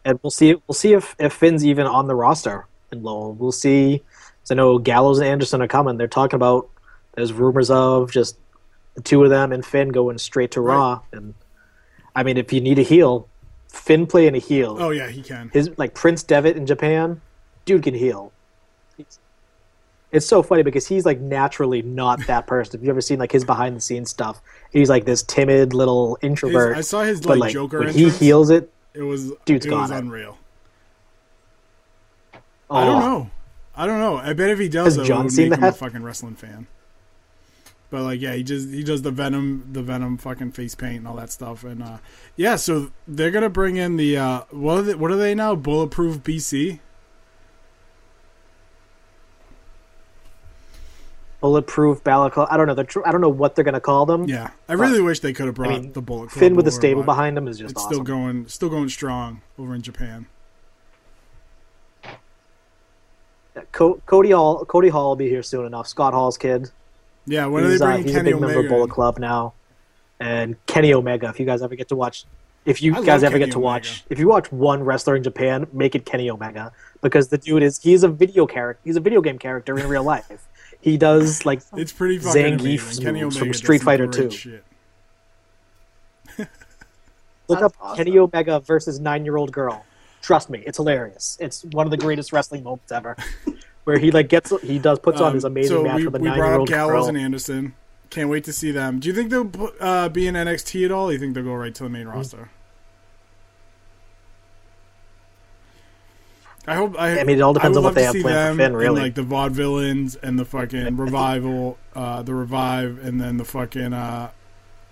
[0.04, 3.32] and we'll see we'll see if if Finn's even on the roster in Lowell.
[3.34, 4.02] We'll see.
[4.50, 5.98] I know Gallows and Anderson are coming.
[5.98, 6.68] They're talking about
[7.14, 8.36] there's rumors of just
[8.94, 10.74] the two of them and Finn going straight to Right.
[10.74, 11.00] Raw.
[11.12, 11.34] And
[12.18, 13.28] I mean, if you need a heel,
[13.68, 14.76] Finn playing a heel.
[14.80, 15.50] Oh yeah, he can.
[15.52, 17.20] His like Prince Devitt in Japan,
[17.64, 18.32] dude can heel.
[18.98, 19.18] It's-
[20.10, 22.72] It's so funny because he's like naturally not that person.
[22.72, 24.40] Have you ever seen like his behind the scenes stuff?
[24.72, 26.76] He's like this timid little His- introvert.
[26.76, 28.18] I saw his like, like Joker when entrance.
[28.18, 30.38] he heels it, it was Dude's it was unreal.
[32.34, 32.40] oh,
[32.76, 33.30] I don't know.
[33.76, 34.16] I don't know.
[34.16, 36.02] I bet if he does, Has though, John it would seen make him a fucking
[36.02, 36.66] wrestling fan.
[37.90, 41.08] But like, yeah, he just he does the venom, the venom fucking face paint and
[41.08, 41.98] all that stuff, and uh,
[42.36, 45.54] yeah, so they're gonna bring in the uh, what are they, what are they now?
[45.54, 46.80] Bulletproof BC.
[51.40, 52.52] bulletproof balaclava.
[52.52, 52.74] I don't know.
[52.74, 54.28] They're tr- I don't know what they're gonna call them.
[54.28, 56.70] Yeah, I really wish they could have brought I mean, the Bullet Finn with the
[56.70, 57.94] stable behind him is just It's awesome.
[57.94, 60.26] still going, still going strong over in Japan.
[62.04, 64.64] Yeah, Co- Cody Hall.
[64.64, 65.88] Cody Hall will be here soon enough.
[65.88, 66.70] Scott Hall's kid.
[67.28, 68.68] Yeah, when are he's they uh, he's Kenny a big member of Omega?
[68.68, 68.90] Bullet?
[68.90, 69.52] Club now,
[70.20, 71.28] and Kenny Omega.
[71.28, 72.24] If you guys ever get to watch,
[72.64, 73.64] if you I guys ever Kenny get to Omega.
[73.64, 76.72] watch, if you watch one wrestler in Japan, make it Kenny Omega
[77.02, 78.80] because the dude is he's a video character.
[78.84, 80.48] He's a video game character in real life.
[80.80, 84.22] He does like It's pretty fucking Zangief moves from Street Fighter 2.
[86.38, 86.48] look
[87.48, 87.96] That's up awesome.
[87.96, 89.84] Kenny Omega versus nine year old girl.
[90.22, 91.36] Trust me, it's hilarious.
[91.40, 93.16] It's one of the greatest wrestling moments ever.
[93.88, 96.16] Where he like gets he does puts on Um, his amazing so match we, with
[96.16, 97.08] a we nine year old Gallows girl.
[97.08, 97.72] and Anderson.
[98.10, 99.00] Can't wait to see them.
[99.00, 101.08] Do you think they'll uh, be in NXT at all?
[101.08, 102.16] Or you think they'll go right to the main Mm-hmm.
[102.16, 102.50] roster?
[106.66, 106.96] I hope.
[107.00, 109.00] I, I mean, it all depends on what they have planned for Finn, in, really.
[109.00, 114.30] like the vaudevillains and the fucking revival, uh, the revive, and then the fucking uh,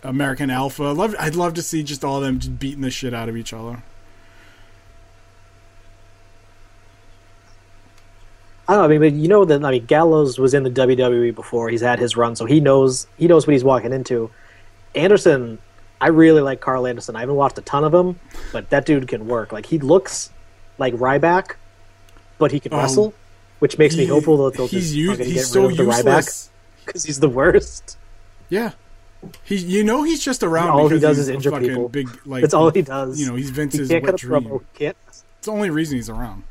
[0.03, 0.84] American Alpha.
[0.84, 3.28] I'd love, I'd love to see just all of them just beating the shit out
[3.28, 3.82] of each other.
[8.69, 8.85] I don't know.
[8.85, 11.69] I mean, but you know that I mean, Gallows was in the WWE before.
[11.69, 14.31] He's had his run, so he knows he knows what he's walking into.
[14.95, 15.59] Anderson,
[16.01, 17.17] I really like Karl Anderson.
[17.17, 18.19] I haven't watched a ton of him,
[18.53, 19.53] but that dude can work.
[19.53, 20.31] Like he looks
[20.79, 21.57] like Ryback,
[22.39, 23.14] but he can Oh, wrestle,
[23.61, 25.83] which makes me hopeful that they'll he's just u- he's get so rid of the
[25.85, 26.51] Ryback useless.
[26.85, 27.99] because he's the worst.
[28.49, 28.73] Yeah.
[29.45, 30.71] He, you know, he's just around.
[30.71, 31.89] All he because does he's is injure people.
[31.89, 33.19] Big, like That's all he does.
[33.21, 34.43] You know, he's he Vince's can't wet dream.
[34.45, 34.62] promo.
[34.75, 34.97] Can't.
[35.09, 36.45] It's the only reason he's around.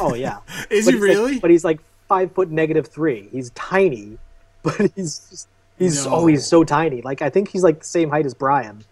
[0.00, 0.38] Oh yeah.
[0.70, 1.38] Is But he he's like- really?
[1.40, 3.28] but he's like five foot negative three.
[3.32, 4.18] He's tiny,
[4.62, 6.14] but he's just, he's No.
[6.14, 7.02] oh he's so tiny.
[7.02, 8.84] Like I think he's like the same height as Bryan.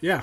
[0.00, 0.22] yeah.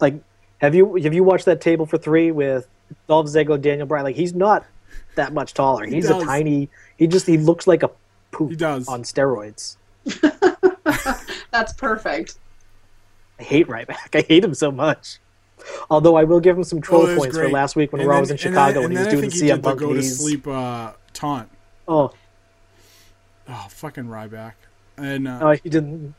[0.00, 0.14] Like
[0.58, 2.66] have you have you watched that table for three with
[3.08, 4.04] Dolph Ziggler, Daniel Bryan?
[4.04, 4.64] Like he's not
[5.14, 5.84] that much taller.
[5.86, 6.68] He's a tiny.
[6.96, 7.90] He just he looks like a
[8.32, 8.88] poop He does.
[8.88, 9.76] on steroids.
[11.52, 12.38] That's perfect.
[13.38, 14.14] I hate Ryback.
[14.14, 15.18] I hate him so much.
[15.90, 17.46] Although I will give him some troll Oh, that was points great.
[17.48, 19.06] for last week when And Raw then- was in and Chicago and, when he was
[19.06, 21.48] then doing I the think he CM did the Punk go to sleep uh, taunt.
[21.88, 22.12] Oh
[23.48, 24.52] Oh, fucking Ryback.
[24.96, 26.14] And uh, no, he didn't.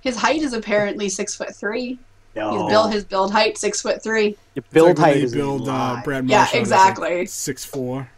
[0.00, 1.98] His height is apparently six foot three.
[2.36, 2.52] No.
[2.52, 4.36] His build his build height six foot three.
[4.54, 6.02] Your build like height they is build uh, lie.
[6.04, 6.58] Brad Yeah, Marshall.
[6.60, 7.26] exactly.
[7.26, 8.10] Six four.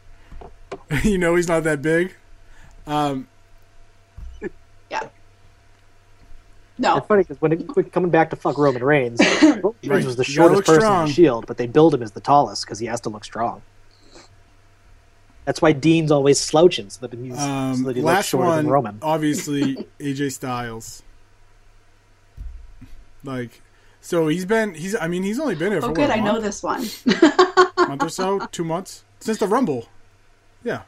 [1.05, 2.15] you know he's not that big.
[2.87, 3.29] Um,
[6.81, 10.07] No, It's funny because when it, when coming back to fuck Roman Reigns, Roman Reigns
[10.07, 11.03] was the You shortest person strong.
[11.03, 13.23] in the Shield, but they build him as the tallest because he has to look
[13.25, 13.61] strong.
[15.45, 18.49] That's why Dean's always slouching, so that he's um, so that he looks last shorter
[18.49, 18.99] one, than Roman.
[19.03, 21.03] obviously AJ Styles.
[23.25, 23.61] Like,
[24.01, 24.97] so he's been he's.
[24.97, 26.81] I mean, he's only been here for oh what, good, a I know this one.
[27.77, 29.89] month or so, two months since the Rumble.
[30.65, 30.83] Yeah,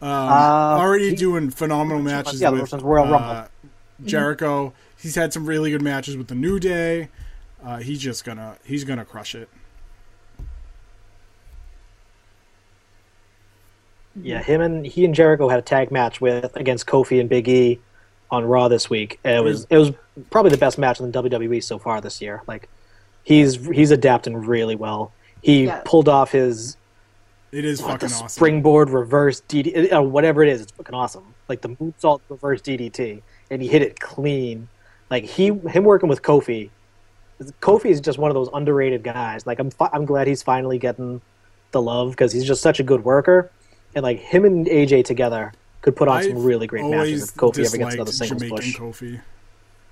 [0.00, 3.48] um, Uh, already he- doing phenomenal matches yeah, with Royal uh, Rumble.
[4.04, 4.72] Jericho.
[5.00, 7.08] He's had some really good matches with the New Day.
[7.64, 9.48] Uh, he's just gonna he's gonna crush it.
[14.20, 17.48] Yeah, him and he and Jericho had a tag match with against Kofi and Big
[17.48, 17.78] E
[18.30, 19.20] on Raw this week.
[19.24, 19.92] And it was it was
[20.30, 22.42] probably the best match in the WWE so far this year.
[22.48, 22.68] Like
[23.22, 25.12] he's he's adapting really well.
[25.42, 25.82] He Yeah.
[25.84, 26.76] pulled off his
[27.52, 28.28] It is what, fucking awesome.
[28.28, 30.62] springboard reverse DDT, uh, whatever it is.
[30.62, 31.34] It's fucking awesome.
[31.48, 34.68] Like the moonsault reverse DDT, and he hit it clean.
[35.10, 36.70] Like he him working with Kofi.
[37.60, 39.46] Kofi is just one of those underrated guys.
[39.46, 41.20] Like I'm I'm glad he's finally getting
[41.70, 43.50] the love because he's just such a good worker.
[43.94, 47.34] And like him and AJ together could put on I've some really great matches if
[47.34, 48.76] Kofi ever gets another singles Jamaican push.
[48.76, 49.20] Kofi.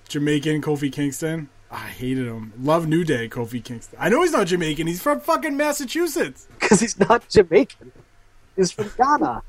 [0.09, 1.49] Jamaican Kofi Kingston.
[1.71, 2.53] I hated him.
[2.61, 3.99] Love New Day Kofi Kingston.
[4.01, 4.87] I know he's not Jamaican.
[4.87, 6.49] He's from fucking Massachusetts.
[6.61, 7.93] Because he's not Jamaican.
[8.57, 9.43] He's from Ghana.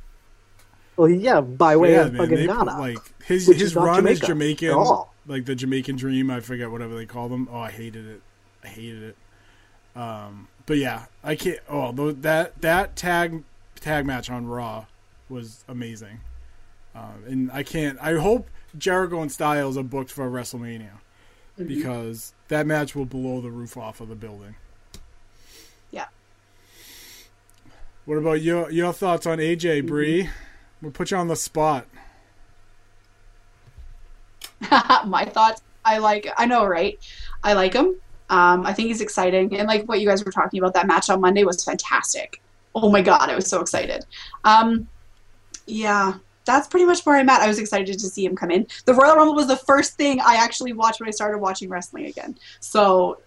[0.98, 2.22] Well, yeah, by way yeah, of man.
[2.22, 2.80] fucking They put, Ghana.
[2.80, 5.06] like his his is run is Jamaica Jamaican.
[5.28, 6.32] Like the Jamaican Dream.
[6.32, 7.50] I forget whatever they call them.
[7.52, 8.22] Oh, I hated it.
[8.64, 9.18] I hated it.
[10.00, 11.60] Um, but yeah, I can't.
[11.70, 13.44] Oh, that that tag
[13.80, 14.86] tag match on Raw
[15.30, 16.22] was amazing.
[16.96, 17.98] Um, and I can't.
[18.02, 20.92] I hope Jericho and Styles are booked for WrestleMania
[21.58, 24.56] because that match will blow the roof off of the building.
[25.92, 26.06] Yeah.
[28.06, 30.30] What about your your thoughts on AJ Brie?
[30.82, 31.88] We'll put you on the spot.
[35.06, 35.62] My thoughts.
[35.86, 36.28] I like.
[36.38, 37.00] I know, right?
[37.44, 37.96] I like him.
[38.30, 41.10] Um, I think he's exciting, and like what you guys were talking about, that match
[41.10, 42.42] on Monday was fantastic.
[42.76, 44.06] Oh my god, I was so excited.
[44.44, 44.88] Um,
[45.66, 47.42] yeah, that's pretty much where I'm at.
[47.42, 48.68] I was excited to see him come in.
[48.86, 52.06] The Royal Rumble was the first thing I actually watched when I started watching wrestling
[52.08, 52.38] again.
[52.60, 53.20] So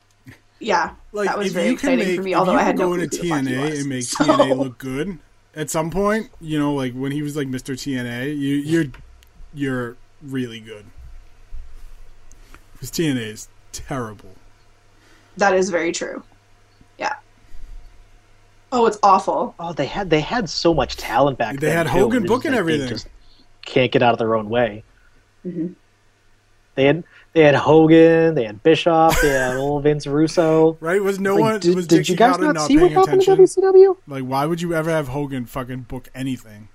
[0.58, 2.34] yeah, Like that was very you can exciting make, for me.
[2.34, 4.58] Although I had no go clue into who the fuck TNA and make So- TNA
[4.58, 5.18] look good
[5.54, 7.74] at some point, you know, like when he was like Mr.
[7.74, 8.84] TNA, you you're
[9.54, 10.84] you're really good.
[12.80, 14.34] Because TNA is terrible.
[15.36, 16.22] That is very true.
[16.98, 17.14] Yeah.
[18.72, 19.54] Oh, it's awful.
[19.58, 21.70] Oh, they had they had so much talent back They then.
[21.70, 22.88] They had too, Hogan and it's booking like they everything.
[22.88, 23.08] Just
[23.66, 24.82] can't get out of their own way.
[25.46, 25.74] Mhm.
[26.74, 30.76] They had they had Hogan, they had Bischoff, they had old Vince Russo.
[30.80, 31.02] Right?
[31.02, 32.94] Was no Like, one did, was did you guys Carter not not see what paying
[32.94, 33.46] happened attention?
[33.46, 33.96] to WCW?
[34.06, 36.68] Like, why would you ever have Hogan fucking book anything?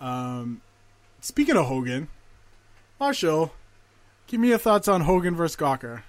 [0.00, 0.60] Um,
[1.20, 2.08] speaking of Hogan,
[3.00, 3.52] Marshall,
[4.34, 6.02] give me your thoughts on Hogan versus Gawker.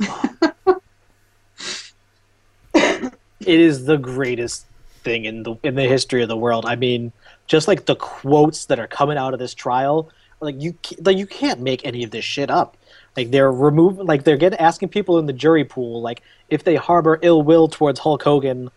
[3.38, 4.66] It is the greatest
[5.04, 6.66] thing in the in the history of the world.
[6.66, 7.12] I mean,
[7.46, 11.28] just like the quotes that are coming out of this trial, like you like you
[11.28, 12.76] can't make any of this shit up.
[13.16, 16.74] Like they're removing, like they're getting asking people in the jury pool, like if they
[16.74, 18.72] harbor ill will towards Hulk Hogan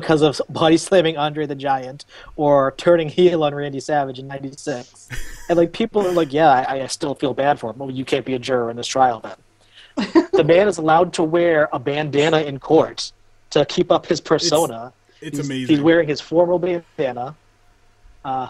[0.00, 2.04] because of body slamming Andre the Giant
[2.36, 5.08] or turning heel on Randy Savage in '96,
[5.48, 7.78] and like people are like, yeah, I, I still feel bad for him.
[7.78, 10.26] Well, you can't be a juror in this trial then.
[10.32, 13.12] the man is allowed to wear a bandana in court
[13.50, 14.92] to keep up his persona.
[15.20, 15.74] It's he's, amazing.
[15.74, 17.34] He's wearing his formal bandana.
[18.24, 18.48] Uh,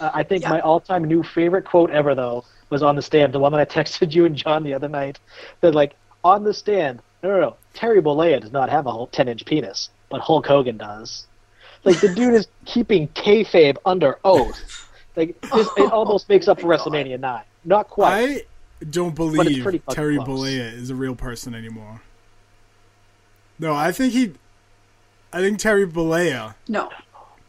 [0.00, 0.50] uh, I think Yeah.
[0.50, 3.34] my all-time new favorite quote ever, though, was on the stand.
[3.34, 5.18] The one that I texted you and John the other night.
[5.60, 5.94] That like
[6.24, 7.02] on the stand.
[7.22, 7.56] No, no, no.
[7.74, 11.26] Terry Bollea does not have a whole ten-inch penis, but Hulk Hogan does.
[11.84, 14.86] Like the dude is keeping kayfabe under oath.
[15.16, 16.80] Like this, it almost makes up for God.
[16.80, 17.44] WrestleMania nine.
[17.64, 18.12] Not quite.
[18.82, 20.28] I don't believe Terry close.
[20.28, 22.00] Bollea is a real person anymore.
[23.58, 24.32] No, I think he.
[25.32, 26.90] I think Terry Bollea No.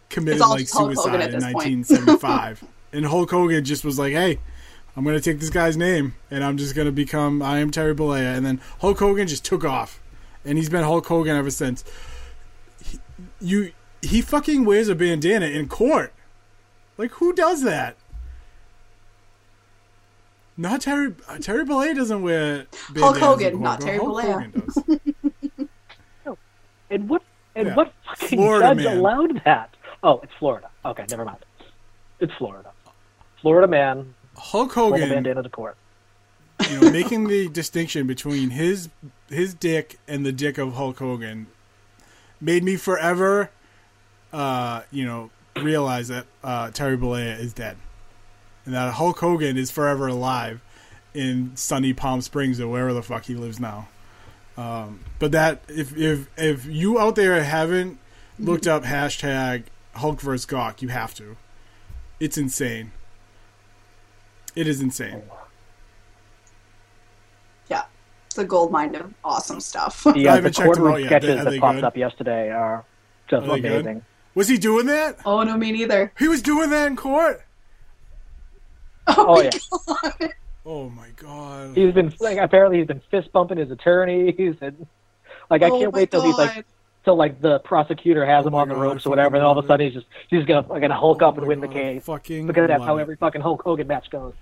[0.09, 2.63] committed like Hulk suicide in 1975,
[2.93, 4.39] and Hulk Hogan just was like, "Hey,
[4.95, 7.71] I'm going to take this guy's name, and I'm just going to become I am
[7.71, 10.01] Terry Bollea," and then Hulk Hogan just took off,
[10.43, 11.83] and he's been Hulk Hogan ever since.
[12.83, 12.99] He,
[13.39, 13.71] you,
[14.01, 16.13] he fucking wears a bandana in court.
[16.97, 17.95] Like, who does that?
[20.57, 21.13] Not Terry.
[21.27, 22.65] uh, Terry Bollea doesn't wear.
[22.71, 24.33] Hulk bandanas in Hogan, court, not Terry Hulk Bollea.
[24.33, 24.83] Hogan does.
[26.89, 27.21] And what
[27.55, 27.75] and Yeah.
[27.75, 28.97] what fucking Florida judge man.
[28.97, 29.69] allowed that?
[30.03, 30.69] Oh, it's Florida.
[30.83, 31.37] Okay, never mind.
[32.19, 32.69] It's Florida.
[33.41, 35.09] Florida man, Hulk Hogan.
[35.09, 35.77] bandana to court.
[36.69, 38.89] you know, making the distinction between his
[39.29, 41.47] his dick and the dick of Hulk Hogan
[42.39, 43.51] made me forever,
[44.33, 47.77] uh, you know, realize that uh, Terry Bollea is dead,
[48.65, 50.59] and that Hulk Hogan is forever alive
[51.13, 53.87] in sunny Palm Springs or wherever the fuck he lives now.
[54.57, 57.99] Um, but that if if if you out there haven't
[58.37, 59.63] looked up hashtag
[59.95, 61.37] Hulk vs Gawk, you have to.
[62.19, 62.91] It's insane.
[64.55, 65.23] It is insane.
[67.69, 67.83] Yeah.
[68.27, 70.05] It's a gold mine of awesome stuff.
[70.15, 71.07] Yeah, I haven't the checked them courtroom yet.
[71.07, 71.83] sketches Are that popped good?
[71.85, 72.85] up yesterday are
[73.29, 73.81] just Are they good?
[73.85, 74.05] amazing.
[74.35, 75.17] Was he doing that?
[75.25, 76.11] oh, no, me neither.
[76.17, 77.43] He was doing that in court.
[79.07, 79.49] Oh, Oh, my yeah.
[79.87, 80.33] God.
[80.63, 81.75] Oh my god!
[81.75, 84.85] He's been like apparently he's been fist bumping his attorneys and
[85.49, 86.65] like I Oh can't wait till he's like God.
[87.03, 89.57] Till like the prosecutor has Oh him on the God, ropes or whatever, and all
[89.57, 91.59] of a sudden he's just he's gonna gonna Hulk oh up Oh and my win
[91.61, 93.01] the case Fucking because that's how it.
[93.01, 94.33] every fucking Hulk Hogan match goes.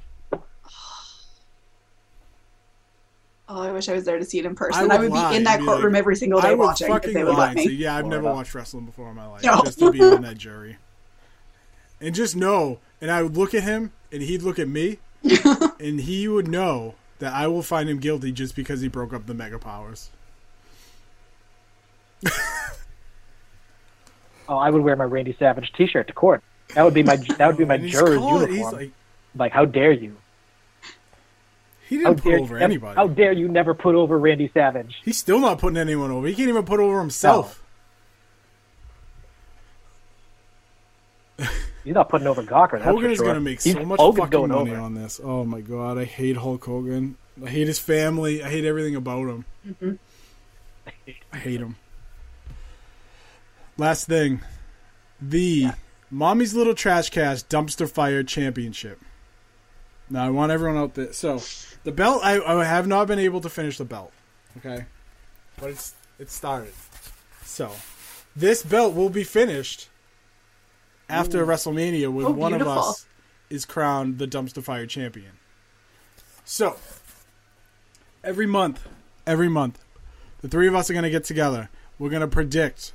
[3.51, 4.82] Oh, I wish I was there to see it in I person.
[4.84, 6.93] would I would, be in that be courtroom like, every single day I would watching
[6.93, 7.74] if they would let and say, me.
[7.74, 9.62] "Yeah, I've never watched wrestling before in my life, No.
[9.64, 10.78] just to be on that jury."
[11.99, 14.99] And just know, and I would look at him, and he'd look at me,
[15.80, 19.26] and he would know that I will find him guilty just because he broke up
[19.26, 20.12] the Mega Powers.
[24.51, 26.41] Oh, I would wear my Randy Savage T-shirt to court.
[26.74, 28.74] That would be my that would be my juror's uniform.
[28.74, 28.91] Like,
[29.36, 30.17] like, how dare you?
[31.88, 32.95] he didn't put dare over you, anybody.
[32.95, 35.01] How dare you never put over Randy Savage?
[35.05, 36.26] He's still not putting anyone over.
[36.26, 37.61] He can't even put over himself.
[41.84, 42.72] He's not putting over Gawker.
[42.74, 43.26] That's Hogan is sure.
[43.26, 44.80] going to make He's- so much Hogan's fucking money over.
[44.82, 45.22] on this.
[45.24, 47.17] Oh my god, I hate Hulk Hogan.
[47.43, 48.43] I hate his family.
[48.43, 49.45] I hate everything about him.
[49.67, 49.91] Mm-hmm.
[51.32, 51.76] I hate him.
[53.80, 54.42] Last thing,
[55.22, 55.70] the
[56.12, 59.00] Mommy's Little Trash Cast Dumpster Fire Championship.
[60.10, 61.14] Now I want everyone out there.
[61.14, 61.42] So
[61.86, 64.12] the belt, I, I have not been able to finish the belt.
[64.58, 64.86] Okay,
[65.58, 66.74] but it's it started.
[67.46, 67.72] So
[68.36, 69.88] this belt will be finished
[71.08, 73.06] after WrestleMania when Oh, one of us
[73.50, 75.32] is crowned the Dumpster Fire champion.
[76.44, 76.76] So
[78.26, 78.86] every month,
[79.26, 79.80] every month,
[80.42, 81.70] the three of us are going to get together.
[81.98, 82.92] We're going to predict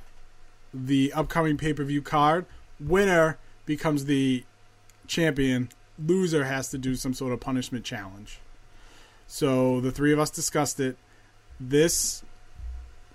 [0.75, 2.45] the upcoming pay per view card.
[2.79, 4.43] Winner becomes the
[5.07, 5.69] champion.
[5.97, 8.39] Loser has to do some sort of punishment challenge.
[9.27, 10.97] So the three of us discussed it.
[11.59, 12.23] This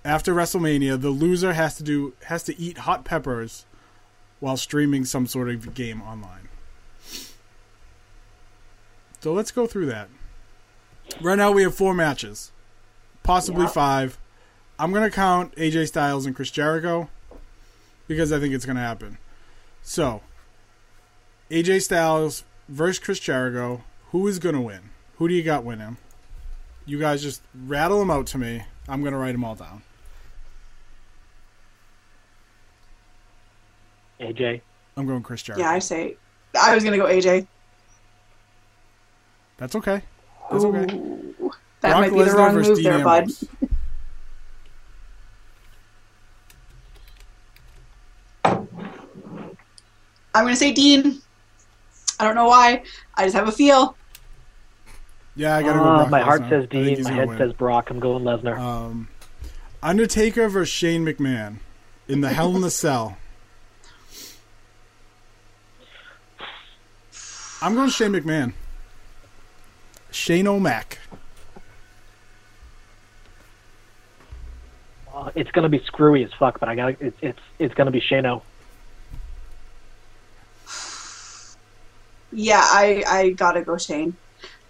[0.04, 3.66] after WrestleMania, the loser has to do has to eat hot peppers
[4.40, 6.48] while streaming some sort of game online.
[9.20, 10.08] So let's go through that.
[11.20, 12.52] Right now we have four matches,
[13.22, 13.68] possibly Yeah.
[13.70, 14.18] five.
[14.78, 17.10] I'm gonna count AJ Styles and Chris Jericho
[18.10, 19.18] because I think it's gonna happen.
[19.82, 20.20] So
[21.48, 23.84] AJ Styles versus Chris Jericho.
[24.10, 24.80] Who is gonna win?
[25.18, 25.96] Who do you got winning?
[26.84, 28.64] You guys just rattle them out to me.
[28.88, 29.82] I'm gonna write them all down.
[34.18, 34.60] AJ.
[34.96, 35.62] I'm going Chris Jericho.
[35.62, 36.16] Yeah, I say.
[36.60, 37.46] I was gonna go AJ.
[39.56, 40.02] That's okay.
[40.50, 40.96] That's okay.
[40.96, 43.30] Ooh, that Brock might be the wrong move Dean there, bud.
[50.34, 50.40] Ambrose.
[50.40, 51.20] I'm gonna say Dean.
[52.18, 52.82] I don't know why.
[53.14, 53.96] I just have a feel.
[55.36, 55.84] Yeah, I gotta go.
[55.84, 56.46] Uh, Brock my heart Lesnar.
[56.46, 57.02] I says Dean.
[57.02, 57.38] My head win.
[57.38, 57.90] says Brock.
[57.90, 58.58] I'm going Lesnar.
[58.58, 59.08] Um,
[59.82, 61.58] Undertaker versus Shane McMahon
[62.08, 63.16] in the Hell in the Cell.
[67.62, 68.52] I'm going Shane McMahon.
[70.10, 70.98] Shane O'Mac.
[75.14, 77.90] Uh, it's gonna be screwy as fuck, but I got to it's it's it's gonna
[77.90, 78.42] be Shano.
[82.32, 84.16] Yeah, I I gotta go Shane.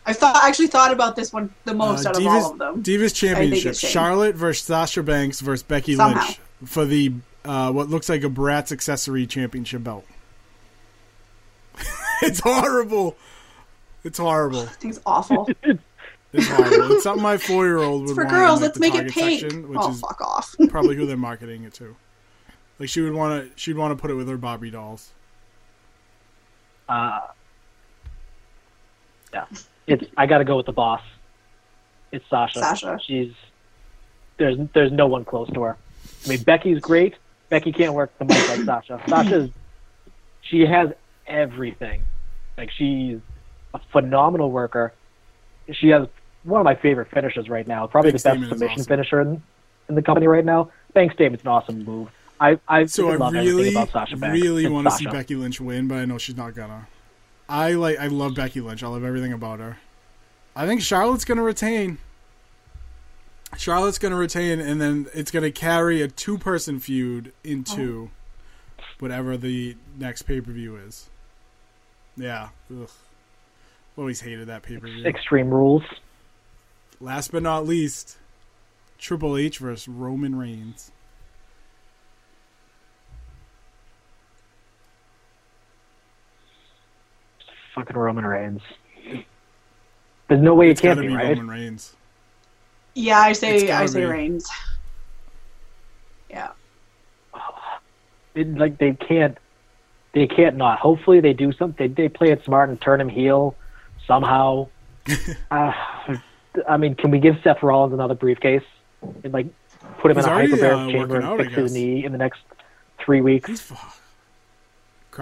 [0.06, 2.82] I thought actually thought about this one the most Uh, out of all of them.
[2.82, 3.74] Divas Championship.
[3.74, 6.24] Charlotte versus Sasha Banks versus Becky Somehow.
[6.24, 7.12] Lynch for the
[7.44, 10.04] uh, what looks like a Bratz accessory championship belt.
[12.22, 13.16] it's horrible.
[14.04, 14.68] It's horrible.
[14.68, 15.48] I it's awful.
[16.32, 16.92] It's horrible.
[16.92, 18.60] It's something my four year old would It's for want in, girls.
[18.60, 19.40] like, Let's make it Target pink.
[19.40, 20.54] section, which oh, is fuck off.
[20.68, 21.96] probably who they're marketing it to.
[22.78, 25.10] Like she would want to, she'd want to put it with her Barbie dolls.
[26.88, 27.20] Uh,
[29.32, 29.46] yeah,
[29.86, 31.02] it's I got to go with the boss.
[32.12, 32.58] It's Sasha.
[32.58, 32.98] Sasha.
[33.04, 33.32] She's
[34.36, 35.76] there's there's no one close to her.
[36.24, 37.14] I mean, Becky's great.
[37.48, 39.02] Becky can't work the mic like Sasha.
[39.08, 39.50] Sasha's
[40.42, 40.90] she has
[41.26, 42.02] everything.
[42.56, 43.18] Like she's
[43.74, 44.92] a phenomenal worker.
[45.72, 46.08] She has
[46.42, 47.86] one of my favorite finishes right now.
[47.86, 48.84] Probably Bank the best submission awesome.
[48.84, 49.42] finisher in,
[49.88, 50.64] in the company right now.
[50.64, 52.08] Thanks, Bank statement's an awesome move.
[52.40, 54.40] I I So I love really, about Sasha Banks.
[54.40, 56.88] really want to see Becky Lynch win, but I know she's not gonna.
[57.50, 58.84] I like, I love Becky Lynch.
[58.84, 59.78] I love everything about her.
[60.54, 61.98] I think Charlotte's gonna retain.
[63.56, 68.10] Charlotte's gonna retain, and then it's gonna carry a two-person feud into
[68.78, 68.84] oh.
[69.00, 71.10] whatever the next pay-per-view is.
[72.16, 72.88] Yeah, Ugh.
[73.98, 75.04] always hated that pay-per-view.
[75.04, 75.82] Extreme Rules.
[77.00, 78.16] Last but not least,
[78.96, 80.92] Triple H versus Roman Reigns.
[87.80, 88.60] Fucking Roman Reigns.
[90.28, 91.30] There's no way It's it can't be, be right?
[91.30, 91.94] Roman Reigns.
[92.94, 94.06] Yeah, I say I say be.
[94.06, 94.48] Reigns.
[96.28, 96.50] Yeah.
[98.32, 99.36] It, like they can't,
[100.14, 100.78] they can't not.
[100.78, 101.92] Hopefully they do something.
[101.94, 103.56] They, they play it smart and turn him heel
[104.06, 104.68] somehow.
[105.50, 105.72] uh,
[106.68, 108.62] I mean, can we give Seth Rollins another briefcase
[109.24, 109.46] and like
[109.98, 112.04] put him He's in a already, hyperbaric uh, chamber working out, and fix his knee
[112.04, 112.42] in the next
[113.00, 113.72] three weeks?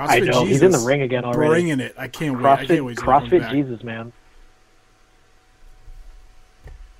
[0.01, 0.17] He's fuck.
[0.19, 1.49] CrossFit I know he's in the ring again already.
[1.49, 1.95] Bringing it.
[1.99, 2.45] I can't wait.
[2.45, 3.51] I can't CrossFit, wait till he comes CrossFit.
[3.51, 4.13] Jesus, man.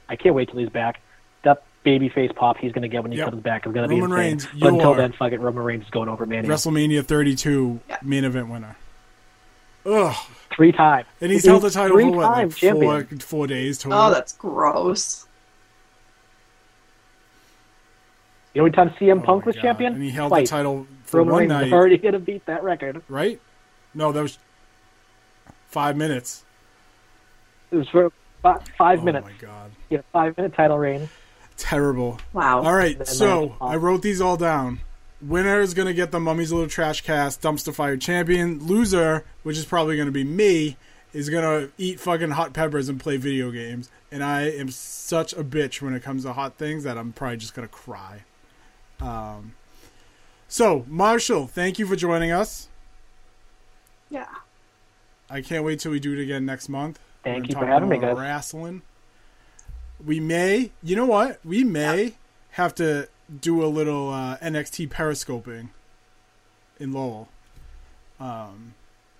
[0.09, 1.01] I can't wait till he's back.
[1.45, 3.31] That baby face pop he's going to get when he Yep.
[3.31, 4.51] comes back is going to be Roman insane.
[4.53, 7.99] Reigns, but until then, fuck it, Roman Reigns is going over Mania WrestleMania 32 Yeah.
[8.03, 8.77] main event winner.
[9.87, 10.15] Ugh.
[10.51, 11.07] three times.
[11.21, 13.99] And he's held the title three for what, like times four, four days total.
[13.99, 15.27] Oh, that's gross.
[18.59, 19.63] You know, what time CM Oh Punk was God.
[19.63, 20.51] champion, And he held Twice.
[20.51, 23.01] the title for Roman one Reigns night, is already going to beat that record.
[23.09, 23.41] right?
[23.95, 24.37] No, that was
[25.69, 26.45] five minutes.
[27.71, 28.11] It was for
[28.43, 29.29] fi- five oh minutes.
[29.29, 29.71] Oh my god.
[29.89, 31.09] He had a five minute title reign.
[31.57, 32.19] Terrible.
[32.33, 32.63] Wow.
[32.65, 33.55] All right, so.
[33.61, 34.81] I wrote these all down.
[35.23, 38.67] Winner is going to get the Mummy's Little Trash Cast Dumpster Fire Champion.
[38.67, 40.77] Loser, which is probably going to be me,
[41.13, 43.89] is going to eat fucking hot peppers and play video games.
[44.11, 47.37] And I am such a bitch when it comes to hot things that I'm probably
[47.37, 48.25] just going to cry.
[49.01, 49.55] Um,
[50.49, 52.69] so, Marshall, thank you for joining us.
[54.11, 54.27] Yeah.
[55.31, 56.99] I can't wait till we do it again next month.
[57.25, 58.17] We're Thank you for having me, guys.
[58.17, 58.83] Wrestling.
[60.05, 61.41] We may, you know what?
[61.45, 62.15] We may
[62.53, 63.09] have to
[63.41, 65.69] do a little uh, NXT periscoping
[66.81, 67.29] in Lowell.
[68.19, 68.75] Um,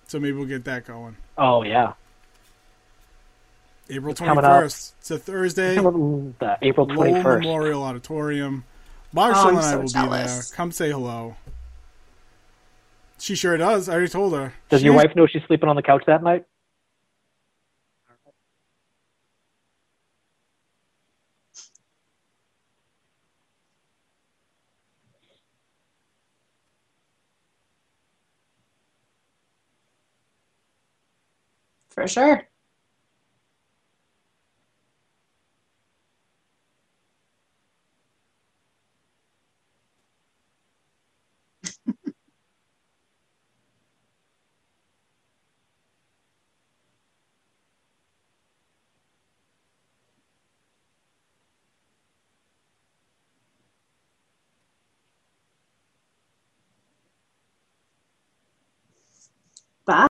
[0.07, 1.17] so maybe we'll get that going.
[1.37, 1.93] Oh yeah,
[3.89, 4.61] April It's twenty coming up.
[4.63, 4.95] first.
[4.99, 5.75] It's a Thursday.
[5.75, 7.39] the April twenty Lowell.
[7.39, 8.63] Memorial Auditorium.
[9.11, 10.49] Marshall oh, and so I will jealous.
[10.49, 10.55] be there.
[10.55, 11.35] Come say hello.
[13.17, 13.89] She sure does.
[13.89, 14.53] I already told her.
[14.69, 14.85] Does she...
[14.85, 16.45] your wife know she's sleeping on the couch that night?
[31.89, 32.47] For sure.